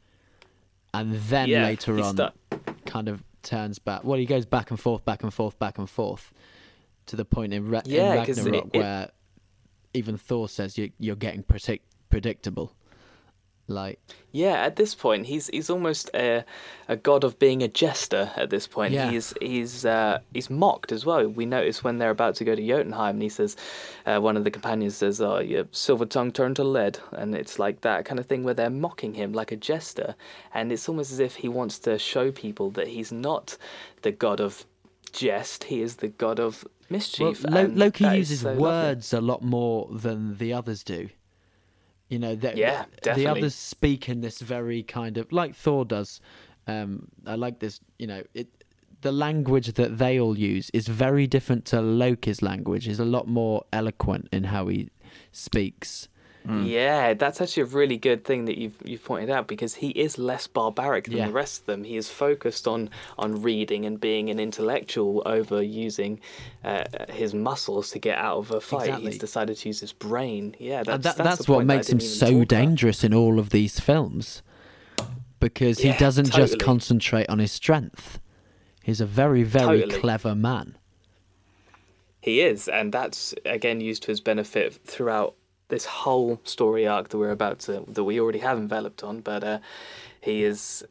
[0.94, 2.32] and then Yeah, later on, sta-
[2.86, 4.04] kind of turns back.
[4.04, 6.32] Well, he goes back and forth, back and forth, back and forth,
[7.06, 9.10] to the point in, Ra- in Yeah, 'cause it- Ragnarok it- where
[9.94, 12.74] even Thor says you, you're getting predict- predictable.
[13.68, 14.00] Like,
[14.32, 16.44] Yeah, at this point, he's he's almost a,
[16.88, 18.30] a god of being a jester.
[18.36, 19.08] At this point, Yeah.
[19.10, 21.26] he's he's uh, he's mocked as well.
[21.28, 23.56] We notice when they're about to go to Jotunheim, and he says,
[24.04, 27.58] uh, one of the companions says, "Oh, your silver tongue turned to lead," and it's
[27.60, 30.16] like that kind of thing where they're mocking him like a jester,
[30.52, 33.56] and it's almost as if he wants to show people that he's not
[34.02, 34.66] the god of
[35.12, 37.44] jest; he is the god of well, mischief.
[37.48, 38.62] Lo- Loki uses so lovely.
[38.62, 41.08] words a lot more than the others do.
[42.08, 46.20] You know, the, Yeah, the others speak in this very kind of like Thor does.
[46.66, 47.80] Um, I like this.
[47.98, 48.48] You know, it
[49.00, 52.86] the language that they all use is very different to Loki's language.
[52.86, 54.90] Is a lot more eloquent in how he
[55.32, 56.08] speaks.
[56.48, 60.18] Yeah, that's actually a really good thing that you've you've pointed out because he is
[60.18, 61.26] less barbaric than Yeah.
[61.28, 61.84] the rest of them.
[61.84, 66.20] He is focused on on reading and being an intellectual over using
[66.64, 68.86] uh, his muscles to get out of a fight.
[68.88, 69.10] Exactly.
[69.12, 70.56] He's decided to use his brain.
[70.58, 72.48] Yeah, that's that, that's, that's, what point that makes him so talk about.
[72.48, 74.42] dangerous in all of these films
[75.38, 78.18] because he Yeah, doesn't just concentrate on his strength.
[78.82, 80.00] He's a very, very Totally.
[80.00, 80.76] clever man.
[82.20, 85.34] He is, and that's again used to his benefit throughout
[85.72, 89.20] this whole story arc that we're about to that we already have enveloped on.
[89.20, 89.58] But uh,
[90.20, 90.84] he is,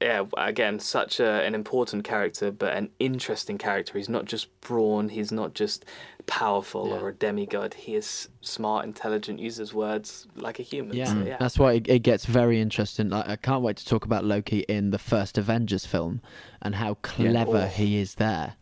[0.00, 3.98] yeah, again, such a, an important character, but an interesting character.
[3.98, 5.08] He's not just brawn.
[5.08, 5.84] He's not just
[6.26, 7.00] powerful Yeah.
[7.00, 7.74] or a demigod.
[7.74, 10.96] He is smart, intelligent, uses words like a human.
[10.96, 11.36] Yeah, so, yeah.
[11.40, 13.08] that's why it, it gets very interesting.
[13.10, 16.20] Like, I can't wait to talk about Loki in the first Avengers film
[16.62, 17.66] and how clever Oh.
[17.66, 18.54] he is there.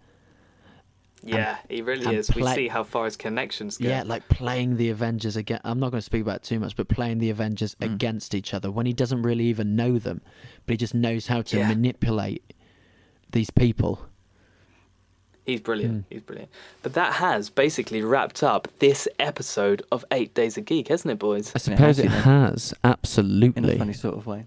[1.22, 2.34] Yeah, he really and is.
[2.34, 3.88] We see how far his connections go.
[3.88, 5.60] Yeah, like playing the Avengers again.
[5.64, 7.94] I'm not going to speak about it too much, but playing the Avengers Mm.
[7.94, 10.20] against each other when he doesn't really even know them,
[10.66, 11.68] but he just knows how to Yeah.
[11.68, 12.42] manipulate
[13.32, 14.00] these people.
[15.44, 16.04] He's brilliant.
[16.10, 16.50] He's brilliant.
[16.82, 21.18] But that has basically wrapped up this episode of Eight Days a Geek, hasn't it,
[21.18, 21.52] boys?
[21.54, 22.20] I suppose it has, you know.
[22.20, 23.78] has, in a absolutely.
[23.78, 24.46] funny sort of way.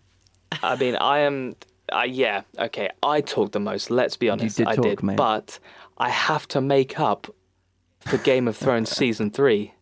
[0.62, 1.56] I mean, I am.
[1.92, 2.90] Uh, yeah, okay.
[3.04, 3.92] I talked the most.
[3.92, 4.58] Let's be honest.
[4.58, 5.18] did I talk, did, mate.
[5.18, 5.60] but
[5.98, 7.34] I have to make up
[8.00, 9.74] for Game of Thrones season three.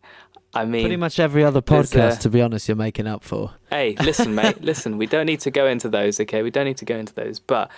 [0.52, 3.54] I mean, Pretty much every other podcast, uh, to be honest, you're making up for.
[3.70, 4.60] Hey, listen, mate.
[4.60, 6.42] listen, we don't need to go into those, okay?
[6.42, 7.38] We don't need to go into those.
[7.38, 7.70] But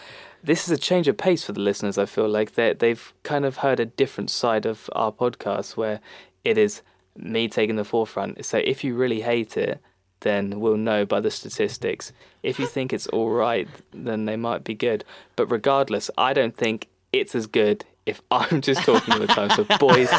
[0.43, 1.99] this is a change of pace for the listeners.
[1.99, 6.01] I feel like they they've kind of heard a different side of our podcast where
[6.45, 6.81] it is
[7.17, 8.45] me taking the forefront.
[8.45, 9.81] So if you really hate it,
[10.23, 12.13] then we'll know by the statistics.
[12.43, 15.05] If you think it's all right, then they might be good.
[15.37, 19.51] But regardless, I don't think it's as good if I'm just talking all the time.
[19.51, 20.11] So boys,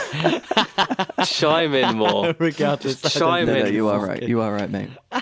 [1.27, 2.33] chime in more.
[2.39, 3.63] Regardless, chime No, in.
[3.65, 4.21] no, you are right.
[4.23, 4.89] You are right, mate.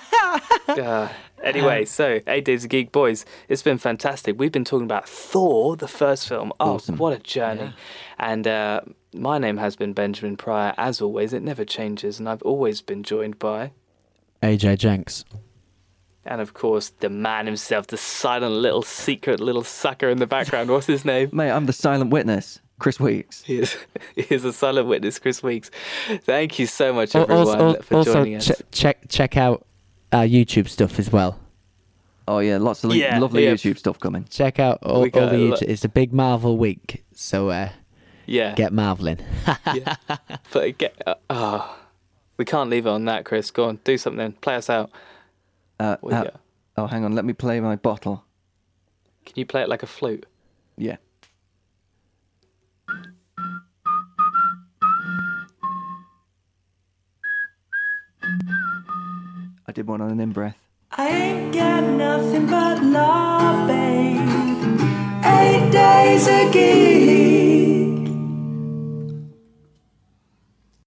[0.67, 1.09] Uh,
[1.43, 4.39] anyway, so Eight Days of Geek Boys, it's been fantastic.
[4.39, 6.53] We've been talking about Thor, the first film.
[6.61, 6.95] Oh, Awesome.
[6.95, 7.73] what a journey!
[8.17, 8.81] And uh,
[9.13, 11.33] my name has been Benjamin Pryor, as always.
[11.33, 13.71] It never changes, and I've always been joined by,
[14.41, 15.23] AJ Jenks.
[16.25, 20.69] and of course, the man himself, the silent little secret little sucker in the background.
[20.69, 21.29] What's his name?
[21.33, 23.43] Mate, I'm the silent witness, Chris Weeks.
[23.43, 23.75] He is,
[24.15, 25.69] he is a silent witness, Chris Weeks.
[26.23, 28.47] Thank you so much, everyone, Also, for also joining us.
[28.47, 29.65] che- check check out
[30.11, 31.39] our YouTube stuff as well.
[32.27, 33.53] Oh yeah, lots of Yeah, lovely yeah.
[33.53, 34.25] YouTube stuff coming.
[34.29, 35.61] Check out all, all the a YouTube.
[35.63, 37.69] It's a big Marvel week, so uh,
[38.27, 38.53] yeah.
[38.53, 39.19] get marveling.
[39.73, 39.95] yeah.
[40.53, 41.77] But get, uh, oh,
[42.41, 43.51] we can't leave it on that, Chris.
[43.51, 44.31] Go on, do something.
[44.31, 44.89] Play us out.
[45.79, 46.39] Uh, What you uh, got?
[46.77, 48.23] oh, hang on, let me play my bottle.
[49.27, 50.25] Can you play it like a flute?
[50.75, 50.97] Yeah.
[59.67, 60.57] I did one on an in breath.
[60.89, 64.17] I ain't got nothing but love, babe.
[65.23, 67.70] Eight days a geek.